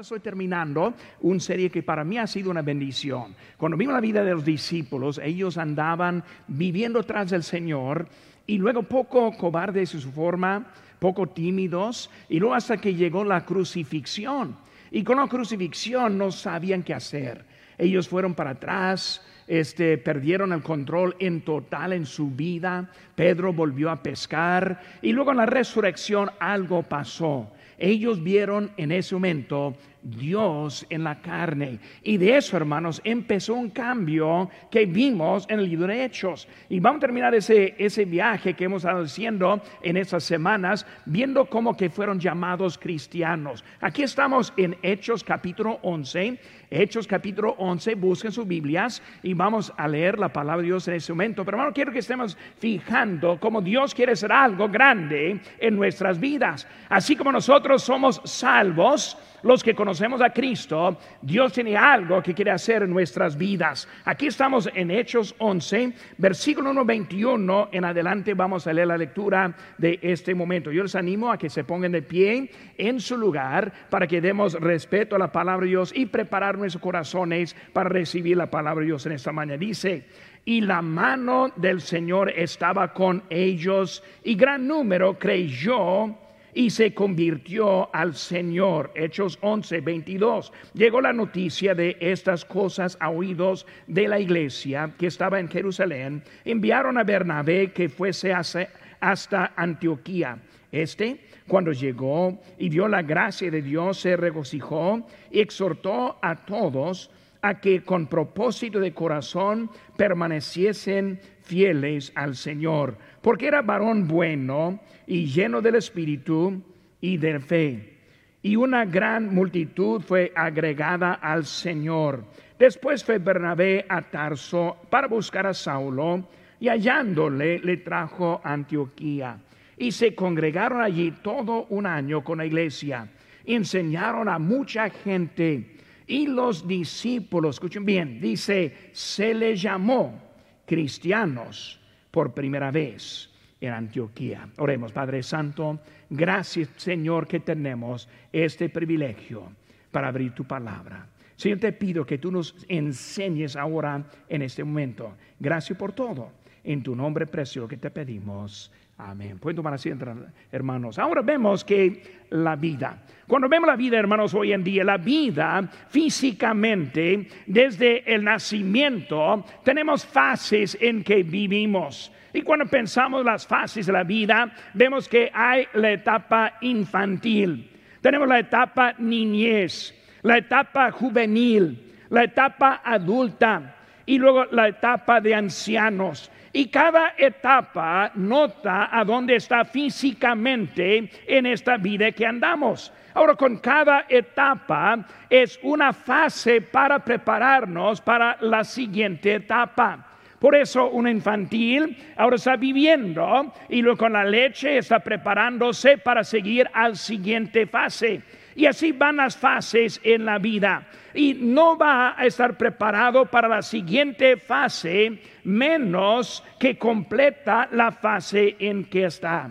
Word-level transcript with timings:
Estoy 0.00 0.20
terminando 0.20 0.94
una 1.22 1.40
serie 1.40 1.70
que 1.70 1.82
para 1.82 2.04
mí 2.04 2.18
ha 2.18 2.26
sido 2.28 2.52
una 2.52 2.62
bendición. 2.62 3.34
Cuando 3.56 3.76
vimos 3.76 3.94
la 3.94 4.00
vida 4.00 4.22
de 4.22 4.30
los 4.30 4.44
discípulos, 4.44 5.18
ellos 5.20 5.58
andaban 5.58 6.22
viviendo 6.46 7.02
tras 7.02 7.30
del 7.30 7.42
Señor 7.42 8.06
y 8.46 8.58
luego 8.58 8.84
poco 8.84 9.36
cobardes 9.36 9.94
en 9.94 10.00
su 10.00 10.12
forma, 10.12 10.68
poco 11.00 11.26
tímidos, 11.26 12.10
y 12.28 12.38
luego 12.38 12.54
hasta 12.54 12.76
que 12.76 12.94
llegó 12.94 13.24
la 13.24 13.44
crucifixión. 13.44 14.56
Y 14.92 15.02
con 15.02 15.16
la 15.16 15.26
crucifixión 15.26 16.16
no 16.16 16.30
sabían 16.30 16.84
qué 16.84 16.94
hacer. 16.94 17.44
Ellos 17.76 18.08
fueron 18.08 18.34
para 18.34 18.50
atrás, 18.50 19.20
este, 19.48 19.98
perdieron 19.98 20.52
el 20.52 20.62
control 20.62 21.16
en 21.18 21.40
total 21.40 21.92
en 21.92 22.06
su 22.06 22.30
vida. 22.30 22.88
Pedro 23.16 23.52
volvió 23.52 23.90
a 23.90 24.00
pescar 24.00 24.80
y 25.02 25.12
luego 25.12 25.32
en 25.32 25.38
la 25.38 25.46
resurrección 25.46 26.30
algo 26.38 26.84
pasó. 26.84 27.50
Ellos 27.78 28.22
vieron 28.22 28.72
en 28.76 28.90
ese 28.90 29.14
momento 29.14 29.76
Dios 30.02 30.86
en 30.90 31.04
la 31.04 31.20
carne. 31.20 31.78
Y 32.02 32.16
de 32.16 32.36
eso, 32.36 32.56
hermanos, 32.56 33.00
empezó 33.04 33.54
un 33.54 33.70
cambio 33.70 34.48
que 34.70 34.86
vimos 34.86 35.46
en 35.48 35.60
el 35.60 35.68
libro 35.68 35.88
de 35.88 36.04
Hechos. 36.04 36.48
Y 36.68 36.80
vamos 36.80 36.98
a 36.98 37.06
terminar 37.06 37.34
ese, 37.34 37.74
ese 37.78 38.04
viaje 38.04 38.54
que 38.54 38.64
hemos 38.64 38.84
estado 38.84 39.04
haciendo 39.04 39.60
en 39.82 39.96
estas 39.96 40.24
semanas, 40.24 40.86
viendo 41.06 41.46
cómo 41.46 41.76
que 41.76 41.90
fueron 41.90 42.20
llamados 42.20 42.78
cristianos. 42.78 43.64
Aquí 43.80 44.02
estamos 44.02 44.52
en 44.56 44.76
Hechos 44.82 45.24
capítulo 45.24 45.78
11. 45.82 46.38
Hechos 46.70 47.06
capítulo 47.06 47.54
11, 47.58 47.94
busquen 47.94 48.30
sus 48.30 48.46
Biblias 48.46 49.02
y 49.22 49.32
vamos 49.32 49.72
a 49.76 49.88
leer 49.88 50.18
la 50.18 50.30
palabra 50.30 50.58
de 50.58 50.68
Dios 50.68 50.86
en 50.88 50.94
ese 50.94 51.12
momento. 51.12 51.44
Pero 51.44 51.56
hermano, 51.56 51.72
quiero 51.72 51.92
que 51.92 52.00
estemos 52.00 52.36
fijando 52.58 53.40
cómo 53.40 53.62
Dios 53.62 53.94
quiere 53.94 54.12
hacer 54.12 54.30
algo 54.30 54.68
grande 54.68 55.40
en 55.58 55.76
nuestras 55.76 56.20
vidas. 56.20 56.66
Así 56.90 57.16
como 57.16 57.32
nosotros 57.32 57.82
somos 57.82 58.20
salvos, 58.24 59.16
los 59.42 59.62
que 59.62 59.74
conocemos 59.74 60.20
a 60.20 60.30
Cristo, 60.30 60.98
Dios 61.22 61.52
tiene 61.52 61.76
algo 61.76 62.22
que 62.22 62.34
quiere 62.34 62.50
hacer 62.50 62.82
en 62.82 62.90
nuestras 62.90 63.36
vidas. 63.38 63.88
Aquí 64.04 64.26
estamos 64.26 64.68
en 64.74 64.90
Hechos 64.90 65.34
11, 65.38 65.92
versículo 66.18 66.70
1, 66.70 66.84
21 66.84 67.68
en 67.72 67.84
adelante 67.84 68.34
vamos 68.34 68.66
a 68.66 68.72
leer 68.72 68.88
la 68.88 68.98
lectura 68.98 69.54
de 69.78 69.98
este 70.02 70.34
momento. 70.34 70.70
Yo 70.72 70.82
les 70.82 70.94
animo 70.94 71.30
a 71.30 71.38
que 71.38 71.48
se 71.48 71.64
pongan 71.64 71.92
de 71.92 72.02
pie 72.02 72.50
en 72.76 73.00
su 73.00 73.16
lugar 73.16 73.72
para 73.88 74.06
que 74.06 74.20
demos 74.20 74.54
respeto 74.54 75.16
a 75.16 75.18
la 75.18 75.32
palabra 75.32 75.64
de 75.64 75.70
Dios 75.70 75.92
y 75.94 76.06
preparar 76.06 76.57
nuestros 76.58 76.82
corazones 76.82 77.54
para 77.72 77.88
recibir 77.88 78.36
la 78.36 78.50
palabra 78.50 78.80
de 78.80 78.86
Dios 78.86 79.06
en 79.06 79.12
esta 79.12 79.32
mañana. 79.32 79.58
Dice, 79.58 80.04
y 80.44 80.60
la 80.62 80.82
mano 80.82 81.52
del 81.56 81.80
Señor 81.80 82.30
estaba 82.30 82.92
con 82.92 83.22
ellos 83.28 84.02
y 84.24 84.34
gran 84.34 84.66
número 84.66 85.18
creyó 85.18 86.16
y 86.54 86.70
se 86.70 86.94
convirtió 86.94 87.94
al 87.94 88.14
Señor. 88.14 88.90
Hechos 88.94 89.38
11, 89.42 89.80
22. 89.80 90.52
Llegó 90.74 91.00
la 91.00 91.12
noticia 91.12 91.74
de 91.74 91.96
estas 92.00 92.44
cosas 92.44 92.96
a 93.00 93.10
oídos 93.10 93.66
de 93.86 94.08
la 94.08 94.18
iglesia 94.18 94.92
que 94.98 95.06
estaba 95.06 95.38
en 95.38 95.48
Jerusalén. 95.48 96.22
Enviaron 96.44 96.98
a 96.98 97.04
Bernabé 97.04 97.72
que 97.72 97.88
fuese 97.88 98.32
hasta 98.32 99.52
Antioquía. 99.54 100.38
Este, 100.70 101.24
cuando 101.46 101.72
llegó 101.72 102.40
y 102.58 102.68
vio 102.68 102.88
la 102.88 103.02
gracia 103.02 103.50
de 103.50 103.62
Dios, 103.62 104.00
se 104.00 104.16
regocijó 104.16 105.06
y 105.30 105.40
exhortó 105.40 106.18
a 106.20 106.44
todos 106.44 107.10
a 107.40 107.60
que 107.60 107.82
con 107.82 108.06
propósito 108.06 108.80
de 108.80 108.92
corazón 108.92 109.70
permaneciesen 109.96 111.20
fieles 111.42 112.12
al 112.14 112.36
Señor, 112.36 112.98
porque 113.22 113.46
era 113.46 113.62
varón 113.62 114.06
bueno 114.06 114.80
y 115.06 115.26
lleno 115.26 115.62
del 115.62 115.76
Espíritu 115.76 116.62
y 117.00 117.16
de 117.16 117.40
fe. 117.40 117.94
Y 118.42 118.56
una 118.56 118.84
gran 118.84 119.34
multitud 119.34 120.00
fue 120.00 120.32
agregada 120.34 121.14
al 121.14 121.44
Señor. 121.44 122.24
Después 122.58 123.04
fue 123.04 123.18
Bernabé 123.18 123.86
a 123.88 124.02
Tarso 124.02 124.76
para 124.90 125.08
buscar 125.08 125.46
a 125.46 125.54
Saulo 125.54 126.28
y 126.60 126.68
hallándole 126.68 127.58
le 127.60 127.78
trajo 127.78 128.40
a 128.42 128.52
Antioquía. 128.52 129.38
Y 129.78 129.92
se 129.92 130.14
congregaron 130.14 130.80
allí 130.80 131.12
todo 131.22 131.66
un 131.70 131.86
año 131.86 132.24
con 132.24 132.38
la 132.38 132.46
iglesia. 132.46 133.08
Enseñaron 133.44 134.28
a 134.28 134.38
mucha 134.38 134.90
gente. 134.90 135.76
Y 136.06 136.26
los 136.26 136.66
discípulos, 136.66 137.56
escuchen 137.56 137.84
bien, 137.84 138.20
dice, 138.20 138.90
se 138.92 139.34
les 139.34 139.60
llamó 139.60 140.20
cristianos 140.66 141.80
por 142.10 142.32
primera 142.32 142.70
vez 142.70 143.30
en 143.60 143.72
Antioquía. 143.72 144.48
Oremos, 144.58 144.92
Padre 144.92 145.22
Santo, 145.22 145.80
gracias 146.10 146.70
Señor 146.76 147.26
que 147.26 147.40
tenemos 147.40 148.08
este 148.32 148.68
privilegio 148.68 149.52
para 149.90 150.08
abrir 150.08 150.32
tu 150.32 150.44
palabra. 150.44 151.06
Señor, 151.36 151.58
te 151.58 151.72
pido 151.72 152.04
que 152.04 152.18
tú 152.18 152.32
nos 152.32 152.54
enseñes 152.68 153.54
ahora 153.54 154.04
en 154.28 154.42
este 154.42 154.64
momento. 154.64 155.16
Gracias 155.38 155.78
por 155.78 155.92
todo. 155.92 156.32
En 156.64 156.82
tu 156.82 156.96
nombre 156.96 157.26
precioso 157.26 157.68
que 157.68 157.76
te 157.76 157.90
pedimos. 157.90 158.72
Amén. 159.00 159.38
Pueden 159.38 159.54
tomar 159.54 159.74
asiento, 159.74 160.06
hermanos. 160.50 160.98
Ahora 160.98 161.22
vemos 161.22 161.64
que 161.64 162.24
la 162.30 162.56
vida, 162.56 163.04
cuando 163.28 163.48
vemos 163.48 163.68
la 163.68 163.76
vida, 163.76 163.96
hermanos, 163.96 164.34
hoy 164.34 164.52
en 164.52 164.64
día, 164.64 164.82
la 164.82 164.96
vida 164.96 165.68
físicamente, 165.88 167.28
desde 167.46 168.12
el 168.12 168.24
nacimiento, 168.24 169.44
tenemos 169.62 170.04
fases 170.04 170.76
en 170.80 171.04
que 171.04 171.22
vivimos. 171.22 172.10
Y 172.32 172.42
cuando 172.42 172.66
pensamos 172.66 173.24
las 173.24 173.46
fases 173.46 173.86
de 173.86 173.92
la 173.92 174.02
vida, 174.02 174.52
vemos 174.74 175.08
que 175.08 175.30
hay 175.32 175.66
la 175.74 175.92
etapa 175.92 176.54
infantil, 176.60 177.70
tenemos 178.00 178.26
la 178.26 178.40
etapa 178.40 178.94
niñez, 178.98 179.94
la 180.22 180.38
etapa 180.38 180.90
juvenil, 180.90 181.94
la 182.10 182.24
etapa 182.24 182.82
adulta 182.84 183.76
y 184.06 184.18
luego 184.18 184.46
la 184.46 184.66
etapa 184.66 185.20
de 185.20 185.36
ancianos. 185.36 186.32
Y 186.58 186.66
cada 186.66 187.14
etapa 187.16 188.10
nota 188.16 188.88
a 188.90 189.04
dónde 189.04 189.36
está 189.36 189.64
físicamente 189.64 191.08
en 191.28 191.46
esta 191.46 191.76
vida 191.76 192.10
que 192.10 192.26
andamos. 192.26 192.92
Ahora, 193.14 193.36
con 193.36 193.58
cada 193.58 194.06
etapa 194.08 195.06
es 195.30 195.60
una 195.62 195.92
fase 195.92 196.60
para 196.60 196.98
prepararnos 196.98 198.00
para 198.00 198.38
la 198.40 198.64
siguiente 198.64 199.36
etapa. 199.36 200.04
Por 200.40 200.56
eso 200.56 200.90
un 200.90 201.06
infantil 201.06 201.96
ahora 202.16 202.34
está 202.34 202.56
viviendo 202.56 203.54
y 203.68 203.80
luego 203.80 203.98
con 203.98 204.14
la 204.14 204.24
leche 204.24 204.78
está 204.78 204.98
preparándose 204.98 205.98
para 205.98 206.24
seguir 206.24 206.68
al 206.72 206.96
siguiente 206.96 207.68
fase. 207.68 208.20
Y 208.58 208.66
así 208.66 208.90
van 208.90 209.18
las 209.18 209.36
fases 209.36 210.00
en 210.02 210.24
la 210.24 210.38
vida. 210.38 210.88
Y 211.14 211.34
no 211.34 211.78
va 211.78 212.20
a 212.20 212.26
estar 212.26 212.58
preparado 212.58 213.24
para 213.26 213.46
la 213.46 213.62
siguiente 213.62 214.36
fase 214.36 215.22
menos 215.44 216.42
que 216.58 216.76
completa 216.76 217.68
la 217.70 217.92
fase 217.92 218.56
en 218.58 218.86
que 218.86 219.04
está. 219.04 219.48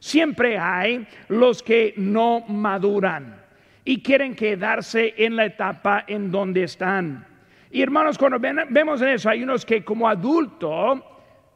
Siempre 0.00 0.58
hay 0.58 1.06
los 1.28 1.62
que 1.62 1.94
no 1.96 2.44
maduran 2.46 3.42
y 3.86 4.02
quieren 4.02 4.36
quedarse 4.36 5.14
en 5.16 5.34
la 5.34 5.46
etapa 5.46 6.04
en 6.06 6.30
donde 6.30 6.64
están. 6.64 7.26
Y 7.70 7.80
hermanos, 7.80 8.18
cuando 8.18 8.38
vemos 8.38 9.00
eso, 9.00 9.30
hay 9.30 9.42
unos 9.42 9.64
que 9.64 9.82
como 9.82 10.06
adulto, 10.06 11.02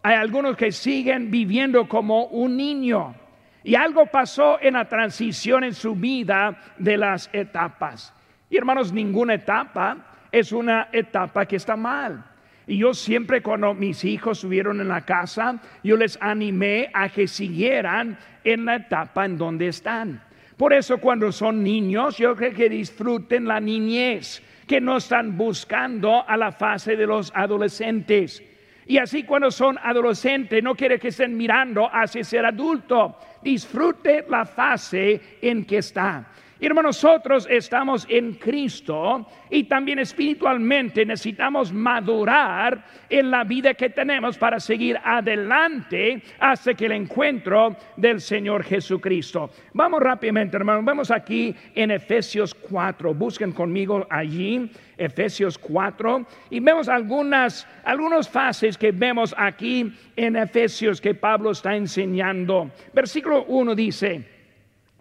hay 0.03 0.15
algunos 0.15 0.57
que 0.57 0.73
siguen 0.73 1.31
viviendo 1.31 1.87
como 1.87 2.25
un 2.29 2.57
niño. 2.57 3.26
Y 3.67 3.75
algo 3.75 4.07
pasó 4.07 4.59
en 4.63 4.75
la 4.75 4.85
transición 4.85 5.65
en 5.65 5.75
su 5.75 5.97
vida 5.97 6.57
de 6.79 6.97
las 6.97 7.29
etapas. 7.33 8.15
Y 8.49 8.57
hermanos, 8.57 8.93
ninguna 8.93 9.35
etapa 9.35 10.07
es 10.31 10.53
una 10.53 10.89
etapa 10.93 11.47
que 11.47 11.57
está 11.57 11.75
mal. 11.75 12.25
Y 12.69 12.79
yo 12.79 12.95
siempre 12.95 13.43
cuando 13.43 13.75
mis 13.75 14.05
hijos 14.05 14.39
estuvieron 14.39 14.81
en 14.81 14.87
la 14.87 15.01
casa, 15.01 15.61
yo 15.83 15.97
les 15.97 16.17
animé 16.23 16.91
a 16.95 17.09
que 17.09 17.27
siguieran 17.27 18.17
en 18.45 18.67
la 18.67 18.77
etapa 18.77 19.25
en 19.25 19.37
donde 19.37 19.67
están. 19.67 20.23
Por 20.57 20.73
eso 20.73 20.99
cuando 20.99 21.33
son 21.33 21.65
niños, 21.65 22.19
yo 22.19 22.37
creo 22.37 22.55
que 22.55 22.69
disfruten 22.69 23.49
la 23.49 23.59
niñez 23.59 24.45
que 24.69 24.81
no 24.81 24.99
están 24.99 25.37
buscando 25.37 26.25
a 26.25 26.37
la 26.37 26.53
fase 26.53 26.95
de 26.95 27.09
los 27.09 27.33
adolescentes. 27.35 28.45
Y 28.87 28.99
así 28.99 29.25
cuando 29.25 29.51
son 29.51 29.77
adolescentes, 29.83 30.63
no 30.63 30.75
quiere 30.75 30.99
que 30.99 31.09
estén 31.09 31.37
mirando 31.37 31.89
hacia 31.93 32.23
ser 32.23 32.47
adulto. 32.47 33.19
Disfrute 33.43 34.25
la 34.29 34.47
fase 34.47 35.39
en 35.43 35.65
que 35.65 35.79
está. 35.79 36.27
Hermanos, 36.59 37.03
nosotros 37.03 37.47
estamos 37.51 38.07
en 38.09 38.33
Cristo 38.33 39.27
y 39.51 39.65
también 39.65 39.99
espiritualmente 39.99 41.05
necesitamos 41.05 41.71
madurar 41.71 42.83
en 43.11 43.31
la 43.31 43.45
vida 43.45 43.75
que 43.75 43.91
tenemos 43.91 44.39
para 44.39 44.59
seguir 44.59 44.99
adelante 45.05 46.23
hasta 46.39 46.73
que 46.73 46.87
el 46.87 46.93
encuentro 46.93 47.77
del 47.99 48.23
Señor 48.23 48.65
Jesucristo. 48.65 49.51
Vamos 49.75 50.01
rápidamente, 50.01 50.57
hermanos, 50.57 50.83
vamos 50.83 51.11
aquí 51.11 51.55
en 51.75 51.91
Efesios 51.91 52.55
4. 52.55 53.13
Busquen 53.13 53.53
conmigo 53.53 54.07
allí 54.09 54.71
Efesios 54.97 55.59
4 55.59 56.27
y 56.49 56.61
vemos 56.61 56.89
algunas 56.89 57.69
algunas 57.85 58.31
fases 58.31 58.79
que 58.79 58.93
vemos 58.93 59.35
aquí 59.37 59.93
en 60.17 60.37
Efesios 60.37 61.03
que 61.03 61.15
Pablo 61.15 61.51
está 61.51 61.77
enseñando. 61.77 62.71
Versículo 62.95 63.45
1 63.45 63.75
dice, 63.75 64.27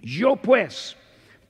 "Yo 0.01 0.36
pues 0.36 0.98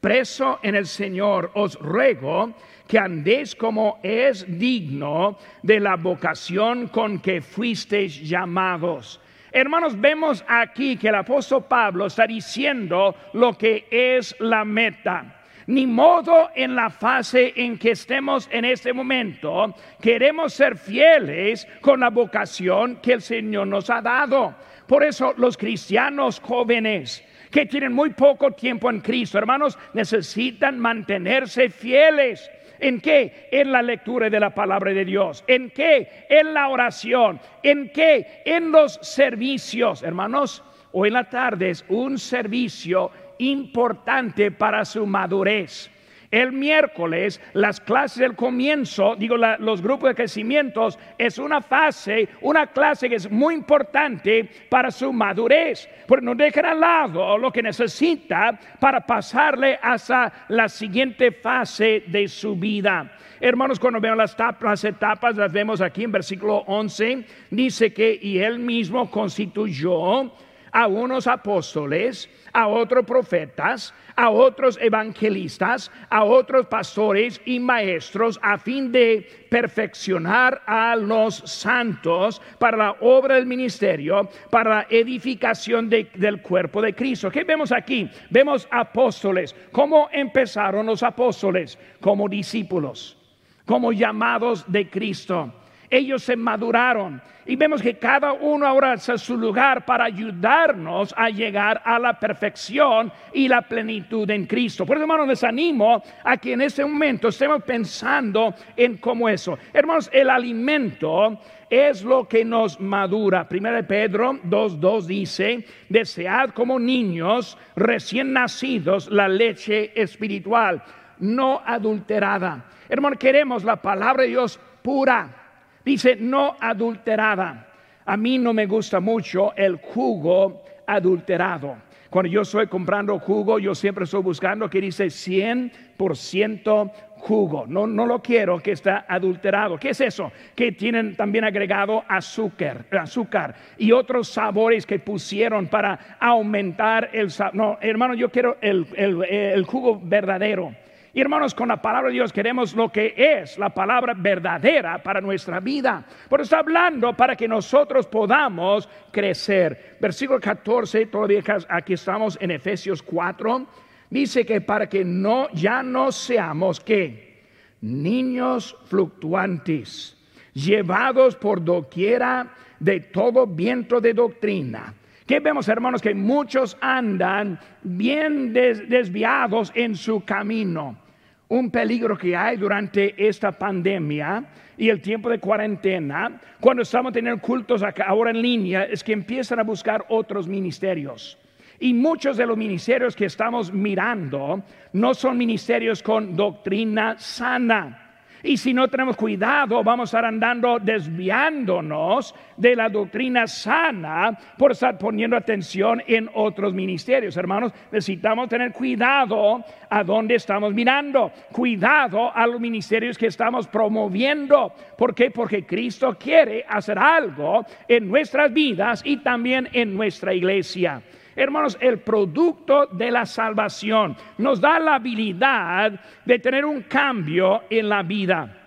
preso 0.05 0.59
en 0.61 0.75
el 0.75 0.85
Señor, 0.85 1.49
os 1.55 1.79
ruego 1.79 2.53
que 2.87 2.99
andéis 2.99 3.55
como 3.55 3.97
es 4.03 4.45
digno 4.45 5.39
de 5.63 5.79
la 5.79 5.95
vocación 5.95 6.89
con 6.89 7.17
que 7.17 7.41
fuisteis 7.41 8.21
llamados. 8.21 9.19
Hermanos, 9.51 9.99
vemos 9.99 10.45
aquí 10.47 10.95
que 10.95 11.07
el 11.07 11.15
apóstol 11.15 11.65
Pablo 11.67 12.05
está 12.05 12.27
diciendo 12.27 13.15
lo 13.33 13.57
que 13.57 13.87
es 13.89 14.35
la 14.37 14.63
meta. 14.63 15.41
Ni 15.65 15.87
modo 15.87 16.51
en 16.53 16.75
la 16.75 16.91
fase 16.91 17.53
en 17.55 17.79
que 17.79 17.89
estemos 17.97 18.47
en 18.51 18.63
este 18.63 18.93
momento, 18.93 19.73
queremos 19.99 20.53
ser 20.53 20.77
fieles 20.77 21.67
con 21.81 22.01
la 22.01 22.11
vocación 22.11 22.97
que 22.97 23.13
el 23.13 23.23
Señor 23.23 23.65
nos 23.65 23.89
ha 23.89 24.03
dado. 24.03 24.53
Por 24.85 25.03
eso 25.03 25.33
los 25.35 25.57
cristianos 25.57 26.39
jóvenes 26.39 27.23
que 27.55 27.65
tienen 27.65 27.93
muy 27.93 28.09
poco 28.09 28.51
tiempo 28.51 28.89
en 28.89 28.99
Cristo, 28.99 29.37
hermanos, 29.37 29.79
necesitan 29.93 30.77
mantenerse 30.77 31.69
fieles. 31.69 32.51
¿En 32.81 32.99
qué? 32.99 33.47
En 33.49 33.71
la 33.71 33.81
lectura 33.81 34.29
de 34.29 34.41
la 34.41 34.53
palabra 34.53 34.91
de 34.91 35.05
Dios. 35.05 35.41
¿En 35.47 35.69
qué? 35.69 36.25
En 36.27 36.53
la 36.53 36.67
oración. 36.67 37.39
¿En 37.63 37.93
qué? 37.93 38.41
En 38.43 38.73
los 38.73 38.99
servicios. 39.01 40.03
Hermanos, 40.03 40.65
hoy 40.91 41.07
en 41.07 41.13
la 41.13 41.29
tarde 41.29 41.69
es 41.69 41.85
un 41.87 42.19
servicio 42.19 43.09
importante 43.37 44.51
para 44.51 44.83
su 44.83 45.05
madurez. 45.05 45.89
El 46.31 46.51
miércoles, 46.51 47.41
las 47.53 47.79
clases 47.79 48.19
del 48.19 48.35
comienzo, 48.35 49.15
digo, 49.15 49.37
los 49.37 49.81
grupos 49.81 50.09
de 50.09 50.15
crecimientos, 50.15 50.97
es 51.17 51.37
una 51.37 51.61
fase, 51.61 52.27
una 52.41 52.67
clase 52.67 53.09
que 53.09 53.15
es 53.15 53.29
muy 53.29 53.53
importante 53.53 54.49
para 54.69 54.91
su 54.91 55.11
madurez, 55.13 55.89
porque 56.07 56.25
no 56.25 56.35
dejen 56.35 56.65
al 56.65 56.79
lado 56.79 57.37
lo 57.37 57.51
que 57.51 57.61
necesita 57.61 58.59
para 58.79 59.01
pasarle 59.01 59.79
hasta 59.81 60.45
la 60.49 60.69
siguiente 60.69 61.31
fase 61.31 62.03
de 62.07 62.27
su 62.27 62.55
vida. 62.55 63.11
Hermanos, 63.39 63.79
cuando 63.79 63.99
vemos 63.99 64.17
las, 64.17 64.35
las 64.61 64.83
etapas, 64.83 65.35
las 65.35 65.51
vemos 65.51 65.81
aquí 65.81 66.03
en 66.03 66.11
versículo 66.11 66.63
11, 66.67 67.25
dice 67.51 67.93
que 67.93 68.17
y 68.21 68.39
él 68.39 68.59
mismo 68.59 69.11
constituyó 69.11 70.31
a 70.75 70.87
unos 70.87 71.25
apóstoles, 71.25 72.29
a 72.51 72.67
otros 72.67 73.05
profetas, 73.05 73.93
a 74.13 74.29
otros 74.29 74.77
evangelistas, 74.81 75.89
a 76.09 76.25
otros 76.25 76.65
pastores 76.65 77.39
y 77.45 77.61
maestros, 77.61 78.37
a 78.43 78.57
fin 78.57 78.91
de 78.91 79.47
perfeccionar 79.49 80.61
a 80.65 80.97
los 80.97 81.35
santos 81.35 82.41
para 82.59 82.75
la 82.75 82.91
obra 82.99 83.35
del 83.35 83.45
ministerio, 83.45 84.29
para 84.49 84.69
la 84.69 84.87
edificación 84.89 85.89
del 85.89 86.41
cuerpo 86.41 86.81
de 86.81 86.93
Cristo. 86.93 87.31
¿Qué 87.31 87.45
vemos 87.45 87.71
aquí? 87.71 88.09
Vemos 88.29 88.67
apóstoles. 88.69 89.55
¿Cómo 89.71 90.09
empezaron 90.11 90.87
los 90.87 91.03
apóstoles? 91.03 91.79
Como 92.01 92.27
discípulos, 92.27 93.17
como 93.65 93.93
llamados 93.93 94.69
de 94.69 94.89
Cristo 94.89 95.53
ellos 95.89 96.23
se 96.23 96.35
maduraron. 96.35 97.21
Y 97.47 97.55
vemos 97.55 97.79
que 97.79 97.99
cada 97.99 98.33
uno 98.33 98.65
ahora 98.65 98.93
hace 98.93 99.17
su 99.19 99.37
lugar 99.37 99.85
para 99.85 100.05
ayudarnos 100.05 101.13
a 101.15 101.29
llegar 101.29 101.79
a 101.85 101.99
la 101.99 102.19
perfección 102.19 103.11
y 103.33 103.47
la 103.47 103.61
plenitud 103.61 104.27
en 104.31 104.47
Cristo. 104.47 104.83
Por 104.83 104.97
eso, 104.97 105.03
hermanos, 105.03 105.27
les 105.27 105.43
animo 105.43 106.01
a 106.23 106.37
que 106.37 106.53
en 106.53 106.61
este 106.61 106.83
momento 106.83 107.27
estemos 107.27 107.61
pensando 107.63 108.55
en 108.75 108.97
cómo 108.97 109.29
eso. 109.29 109.59
Hermanos, 109.71 110.09
el 110.11 110.31
alimento 110.31 111.39
es 111.69 112.03
lo 112.03 112.27
que 112.27 112.43
nos 112.43 112.79
madura. 112.79 113.47
Primero 113.47 113.75
de 113.75 113.83
Pedro 113.83 114.33
2.2 114.43 115.05
dice, 115.05 115.65
desead 115.87 116.49
como 116.49 116.79
niños 116.79 117.59
recién 117.75 118.33
nacidos 118.33 119.11
la 119.11 119.27
leche 119.27 119.91
espiritual, 119.93 120.81
no 121.19 121.61
adulterada. 121.63 122.65
Hermano, 122.89 123.17
queremos 123.17 123.63
la 123.63 123.75
palabra 123.75 124.23
de 124.23 124.29
Dios 124.29 124.59
pura 124.81 125.44
Dice 125.85 126.17
no 126.19 126.57
adulterada. 126.59 127.67
A 128.05 128.17
mí 128.17 128.39
no 128.39 128.53
me 128.53 128.65
gusta 128.65 128.99
mucho 128.99 129.53
el 129.55 129.75
jugo 129.77 130.63
adulterado. 130.87 131.77
Cuando 132.09 132.31
yo 132.31 132.41
estoy 132.41 132.67
comprando 132.67 133.19
jugo, 133.19 133.59
yo 133.59 133.75
siempre 133.75 134.05
estoy 134.05 134.21
buscando 134.23 134.69
que 134.69 134.81
dice 134.81 135.05
100% 135.07 136.91
jugo. 137.17 137.65
No, 137.67 137.85
no 137.85 138.05
lo 138.05 138.21
quiero 138.21 138.59
que 138.59 138.71
está 138.71 139.05
adulterado. 139.07 139.77
¿Qué 139.77 139.89
es 139.89 140.01
eso? 140.01 140.31
Que 140.55 140.71
tienen 140.71 141.15
también 141.15 141.43
agregado 141.43 142.03
azúcar, 142.07 142.85
azúcar 142.91 143.55
y 143.77 143.91
otros 143.91 144.29
sabores 144.29 144.85
que 144.85 144.99
pusieron 144.99 145.67
para 145.67 146.17
aumentar 146.19 147.09
el 147.13 147.29
sabor. 147.31 147.55
No, 147.55 147.77
hermano, 147.81 148.13
yo 148.13 148.29
quiero 148.29 148.57
el, 148.61 148.87
el 148.95 149.63
jugo 149.65 149.99
verdadero 150.01 150.73
y 151.15 151.21
hermanos, 151.21 151.55
con 151.55 151.69
la 151.69 151.81
palabra 151.81 152.09
de 152.09 152.15
Dios 152.15 152.33
queremos 152.33 152.75
lo 152.75 152.91
que 152.91 153.13
es 153.15 153.57
la 153.57 153.69
palabra 153.69 154.13
verdadera 154.13 155.01
para 155.01 155.21
nuestra 155.21 155.61
vida. 155.61 156.05
Por 156.27 156.41
eso 156.41 156.47
está 156.47 156.59
hablando 156.59 157.15
para 157.15 157.37
que 157.37 157.47
nosotros 157.47 158.05
podamos 158.05 158.89
crecer. 159.13 159.95
Versículo 160.01 160.41
14, 160.41 161.05
todavía 161.05 161.41
aquí 161.69 161.93
estamos 161.93 162.37
en 162.41 162.51
Efesios 162.51 163.01
4. 163.01 163.65
Dice 164.09 164.45
que 164.45 164.59
para 164.59 164.89
que 164.89 165.05
no, 165.05 165.47
ya 165.53 165.81
no 165.81 166.11
seamos 166.11 166.81
que 166.81 167.45
niños 167.79 168.75
fluctuantes, 168.83 170.21
llevados 170.53 171.37
por 171.37 171.63
doquiera 171.63 172.53
de 172.77 172.99
todo 172.99 173.47
viento 173.47 174.01
de 174.01 174.13
doctrina. 174.13 174.93
Que 175.25 175.39
vemos, 175.39 175.69
hermanos, 175.69 176.01
que 176.01 176.13
muchos 176.13 176.77
andan 176.81 177.57
bien 177.83 178.51
desviados 178.51 179.71
en 179.75 179.95
su 179.95 180.25
camino 180.25 181.04
un 181.49 181.69
peligro 181.71 182.17
que 182.17 182.35
hay 182.35 182.57
durante 182.57 183.27
esta 183.27 183.51
pandemia 183.51 184.43
y 184.77 184.89
el 184.89 185.01
tiempo 185.01 185.29
de 185.29 185.39
cuarentena, 185.39 186.39
cuando 186.59 186.83
estamos 186.83 187.13
teniendo 187.13 187.41
cultos 187.41 187.81
ahora 188.05 188.31
en 188.31 188.41
línea, 188.41 188.83
es 188.83 189.03
que 189.03 189.13
empiezan 189.13 189.59
a 189.59 189.63
buscar 189.63 190.05
otros 190.09 190.47
ministerios. 190.47 191.37
Y 191.79 191.93
muchos 191.93 192.37
de 192.37 192.45
los 192.45 192.57
ministerios 192.57 193.15
que 193.15 193.25
estamos 193.25 193.71
mirando 193.71 194.63
no 194.93 195.13
son 195.13 195.37
ministerios 195.37 196.01
con 196.01 196.35
doctrina 196.35 197.17
sana 197.17 198.04
y 198.45 198.57
si 198.57 198.73
no 198.73 198.87
tenemos 198.87 199.17
cuidado, 199.17 199.83
vamos 199.83 200.13
a 200.13 200.17
estar 200.17 200.25
andando 200.25 200.77
desviándonos 200.79 202.35
de 202.55 202.75
la 202.75 202.89
doctrina 202.89 203.47
sana 203.47 204.37
por 204.57 204.71
estar 204.71 204.97
poniendo 204.97 205.35
atención 205.35 206.01
en 206.05 206.29
otros 206.33 206.73
ministerios. 206.73 207.35
Hermanos, 207.37 207.73
necesitamos 207.91 208.47
tener 208.47 208.71
cuidado 208.71 209.63
a 209.89 210.03
dónde 210.03 210.35
estamos 210.35 210.73
mirando, 210.73 211.31
cuidado 211.51 212.31
a 212.33 212.45
los 212.45 212.59
ministerios 212.59 213.17
que 213.17 213.27
estamos 213.27 213.67
promoviendo. 213.67 214.71
¿Por 214.95 215.15
qué? 215.15 215.31
Porque 215.31 215.65
Cristo 215.65 216.15
quiere 216.19 216.63
hacer 216.69 216.99
algo 216.99 217.65
en 217.87 218.07
nuestras 218.07 218.53
vidas 218.53 219.01
y 219.03 219.17
también 219.17 219.67
en 219.73 219.95
nuestra 219.95 220.33
iglesia. 220.33 221.01
Hermanos, 221.35 221.77
el 221.81 221.99
producto 221.99 222.87
de 222.87 223.11
la 223.11 223.25
salvación 223.25 224.15
nos 224.37 224.61
da 224.61 224.79
la 224.79 224.95
habilidad 224.95 225.99
de 226.23 226.39
tener 226.39 226.65
un 226.65 226.83
cambio 226.83 227.63
en 227.69 227.89
la 227.89 228.03
vida. 228.03 228.65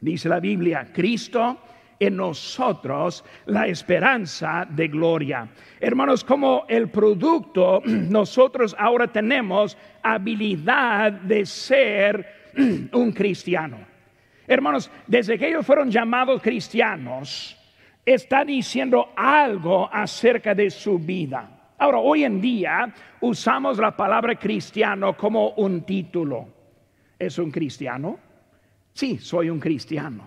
Dice 0.00 0.28
la 0.28 0.40
Biblia, 0.40 0.88
Cristo 0.92 1.58
en 2.00 2.16
nosotros 2.16 3.24
la 3.46 3.66
esperanza 3.66 4.66
de 4.68 4.88
gloria. 4.88 5.48
Hermanos, 5.80 6.24
como 6.24 6.64
el 6.68 6.88
producto, 6.88 7.82
nosotros 7.84 8.74
ahora 8.78 9.08
tenemos 9.08 9.76
habilidad 10.02 11.12
de 11.12 11.44
ser 11.44 12.52
un 12.92 13.12
cristiano. 13.12 13.78
Hermanos, 14.46 14.90
desde 15.06 15.38
que 15.38 15.48
ellos 15.48 15.66
fueron 15.66 15.90
llamados 15.90 16.40
cristianos, 16.40 17.56
está 18.06 18.44
diciendo 18.44 19.10
algo 19.14 19.90
acerca 19.92 20.54
de 20.54 20.70
su 20.70 20.98
vida. 20.98 21.57
Ahora, 21.78 21.98
hoy 21.98 22.24
en 22.24 22.40
día 22.40 22.92
usamos 23.20 23.78
la 23.78 23.96
palabra 23.96 24.34
cristiano 24.34 25.16
como 25.16 25.50
un 25.50 25.82
título. 25.82 26.48
¿Es 27.16 27.38
un 27.38 27.52
cristiano? 27.52 28.18
Sí, 28.92 29.18
soy 29.18 29.48
un 29.48 29.60
cristiano. 29.60 30.26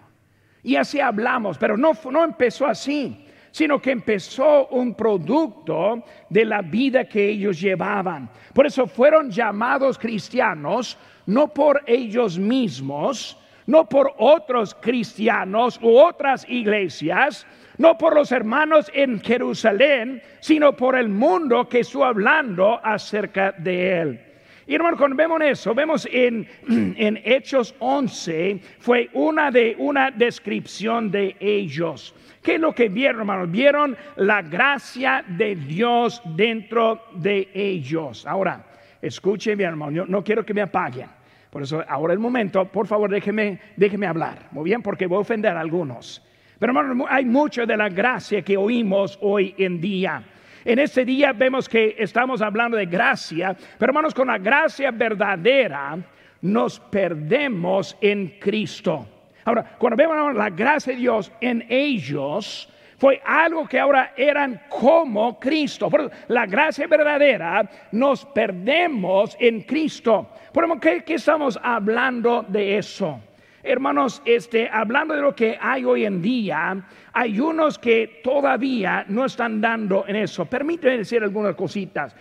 Y 0.63 0.77
así 0.77 1.01
hablamos, 1.01 1.58
pero 1.58 1.75
no, 1.75 1.91
no 2.10 2.24
empezó 2.24 2.67
así, 2.67 3.25
sino 3.51 3.81
que 3.81 3.91
empezó 3.91 4.67
un 4.67 4.93
producto 4.93 6.03
de 6.29 6.46
la 6.46 6.62
vida 6.62 7.03
que 7.03 7.29
ellos 7.29 7.60
llevaban. 7.60 8.29
Por 8.53 8.65
eso 8.65 8.88
fueron 8.88 9.29
llamados 9.29 9.98
cristianos, 9.98 10.98
no 11.25 11.50
por 11.50 11.84
ellos 11.86 12.39
mismos, 12.39 13.38
no 13.65 13.89
por 13.89 14.13
otros 14.17 14.74
cristianos 14.75 15.79
u 15.81 15.98
otras 15.98 16.48
iglesias, 16.48 17.46
no 17.82 17.98
por 17.98 18.14
los 18.14 18.32
hermanos 18.32 18.92
en 18.94 19.20
Jerusalén, 19.22 20.22
sino 20.40 20.78
por 20.78 20.96
el 20.96 21.10
mundo 21.10 21.68
que 21.68 21.80
estuvo 21.80 22.06
hablando 22.06 22.80
acerca 22.84 23.54
de 23.54 24.00
él. 24.00 24.22
Y 24.68 24.76
hermano, 24.76 24.98
cuando 24.98 25.18
vemos 25.18 25.42
eso, 25.42 25.74
vemos 25.74 26.08
en, 26.12 26.48
en 26.96 27.20
Hechos 27.26 27.74
11, 27.80 28.62
fue 28.78 29.10
una 29.14 29.50
de 29.50 29.76
una 29.80 30.12
descripción 30.12 31.10
de 31.10 31.36
ellos. 31.40 32.14
¿Qué 32.44 32.56
es 32.56 32.62
lo 32.62 32.72
que 32.72 32.88
vieron, 32.88 33.22
hermanos? 33.22 33.50
Vieron 33.50 33.98
la 34.16 34.44
gracia 34.44 35.26
de 35.28 35.56
Dios 35.56 36.22
dentro 36.36 37.06
de 37.16 37.50
ellos. 37.52 38.28
Ahora, 38.28 38.64
escuche 39.02 39.56
mi 39.56 39.64
hermano, 39.64 40.06
no 40.08 40.24
quiero 40.24 40.46
que 40.46 40.54
me 40.54 40.62
apaguen. 40.62 41.08
Por 41.50 41.64
eso 41.64 41.84
ahora 41.88 42.14
el 42.14 42.20
momento, 42.20 42.64
por 42.66 42.86
favor, 42.86 43.10
déjeme, 43.10 43.60
déjeme 43.76 44.06
hablar. 44.06 44.50
Muy 44.52 44.66
bien, 44.66 44.84
porque 44.84 45.08
voy 45.08 45.18
a 45.18 45.22
ofender 45.22 45.58
a 45.58 45.62
algunos. 45.62 46.22
Pero 46.62 46.80
hermano, 46.80 47.06
hay 47.10 47.25
mucho 47.25 47.65
de 47.65 47.75
la 47.75 47.89
gracia 47.89 48.44
que 48.44 48.56
oímos 48.56 49.18
hoy 49.20 49.56
en 49.58 49.82
día. 49.82 50.22
En 50.63 50.77
este 50.77 51.03
día 51.03 51.34
vemos 51.34 51.68
que 51.68 51.96
estamos 51.98 52.39
hablando 52.39 52.77
de 52.77 52.86
gracia, 52.86 53.58
pero 53.80 53.89
hermanos, 53.89 54.13
con 54.13 54.27
la 54.27 54.38
gracia 54.38 54.91
verdadera 54.91 55.98
nos 56.41 56.80
perdemos 56.80 57.98
en 58.00 58.38
Cristo. 58.39 59.08
Ahora, 59.44 59.75
cuando 59.80 59.98
vemos 59.98 60.36
la 60.36 60.51
gracia 60.51 60.94
de 60.94 61.00
Dios 61.00 61.32
en 61.41 61.65
ellos, 61.68 62.70
fue 63.00 63.20
algo 63.25 63.68
que 63.68 63.80
ahora 63.80 64.13
eran 64.15 64.62
como 64.70 65.39
Cristo. 65.39 65.89
Por 65.89 66.12
la 66.27 66.46
gracia 66.46 66.86
verdadera 66.86 67.68
nos 67.91 68.24
perdemos 68.24 69.36
en 69.39 69.63
Cristo. 69.63 70.30
Por 70.53 70.80
¿qué, 70.80 71.03
¿qué, 71.03 71.15
estamos 71.15 71.60
hablando 71.63 72.46
de 72.48 72.77
eso? 72.77 73.20
Hermanos, 73.63 74.22
este, 74.25 74.70
hablando 74.70 75.13
de 75.13 75.22
lo 75.22 75.36
que 75.36 75.58
hay 75.60 75.86
hoy 75.86 76.06
en 76.06 76.22
día, 76.22 76.84
hay 77.13 77.39
unos 77.39 77.77
que 77.77 78.22
todavía 78.24 79.06
no 79.08 79.25
están 79.25 79.62
dando 79.62 80.06
en 80.08 80.15
eso. 80.15 80.46
Permíteme 80.46 80.98
decir 80.98 81.24
algunas 81.24 81.56
cositas. 81.56 82.15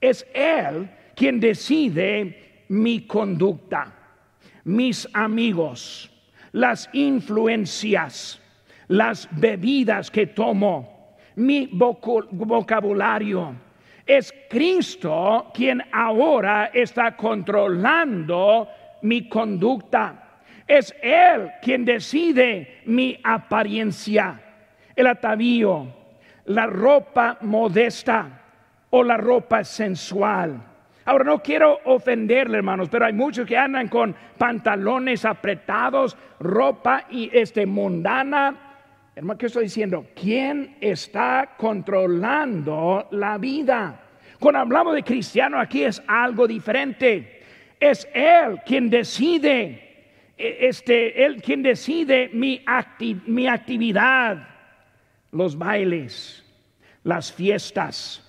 Es 0.00 0.26
Él 0.34 0.88
quien 1.14 1.40
decide 1.40 2.64
mi 2.68 3.06
conducta, 3.06 3.92
mis 4.64 5.08
amigos, 5.12 6.10
las 6.52 6.88
influencias 6.92 8.40
las 8.88 9.28
bebidas 9.30 10.10
que 10.10 10.28
tomo, 10.28 11.16
mi 11.36 11.68
vocabulario. 11.72 13.54
Es 14.06 14.34
Cristo 14.50 15.50
quien 15.54 15.82
ahora 15.92 16.66
está 16.66 17.16
controlando 17.16 18.68
mi 19.02 19.28
conducta. 19.28 20.23
Es 20.66 20.94
Él 21.02 21.52
quien 21.62 21.84
decide 21.84 22.80
mi 22.86 23.18
apariencia, 23.22 24.40
el 24.96 25.06
atavío, 25.06 25.86
la 26.46 26.66
ropa 26.66 27.38
modesta 27.42 28.42
o 28.90 29.02
la 29.02 29.16
ropa 29.16 29.64
sensual. 29.64 30.60
Ahora 31.04 31.24
no 31.24 31.42
quiero 31.42 31.80
ofenderle, 31.84 32.58
hermanos, 32.58 32.88
pero 32.88 33.04
hay 33.04 33.12
muchos 33.12 33.46
que 33.46 33.58
andan 33.58 33.88
con 33.88 34.14
pantalones 34.38 35.24
apretados, 35.24 36.16
ropa 36.40 37.04
y 37.10 37.30
este 37.32 37.66
mundana 37.66 38.64
Hermano, 39.16 39.38
¿qué 39.38 39.46
estoy 39.46 39.64
diciendo? 39.64 40.06
¿Quién 40.20 40.76
está 40.80 41.54
controlando 41.56 43.06
la 43.12 43.38
vida? 43.38 44.00
Cuando 44.40 44.58
hablamos 44.58 44.94
de 44.94 45.04
cristiano 45.04 45.60
aquí 45.60 45.84
es 45.84 46.02
algo 46.08 46.48
diferente. 46.48 47.42
Es 47.78 48.08
Él 48.12 48.60
quien 48.66 48.90
decide, 48.90 49.83
este, 50.36 51.24
Él 51.24 51.40
quien 51.42 51.62
decide 51.62 52.30
mi, 52.32 52.62
mi 53.26 53.46
actividad, 53.46 54.48
los 55.32 55.56
bailes, 55.56 56.44
las 57.02 57.32
fiestas, 57.32 58.20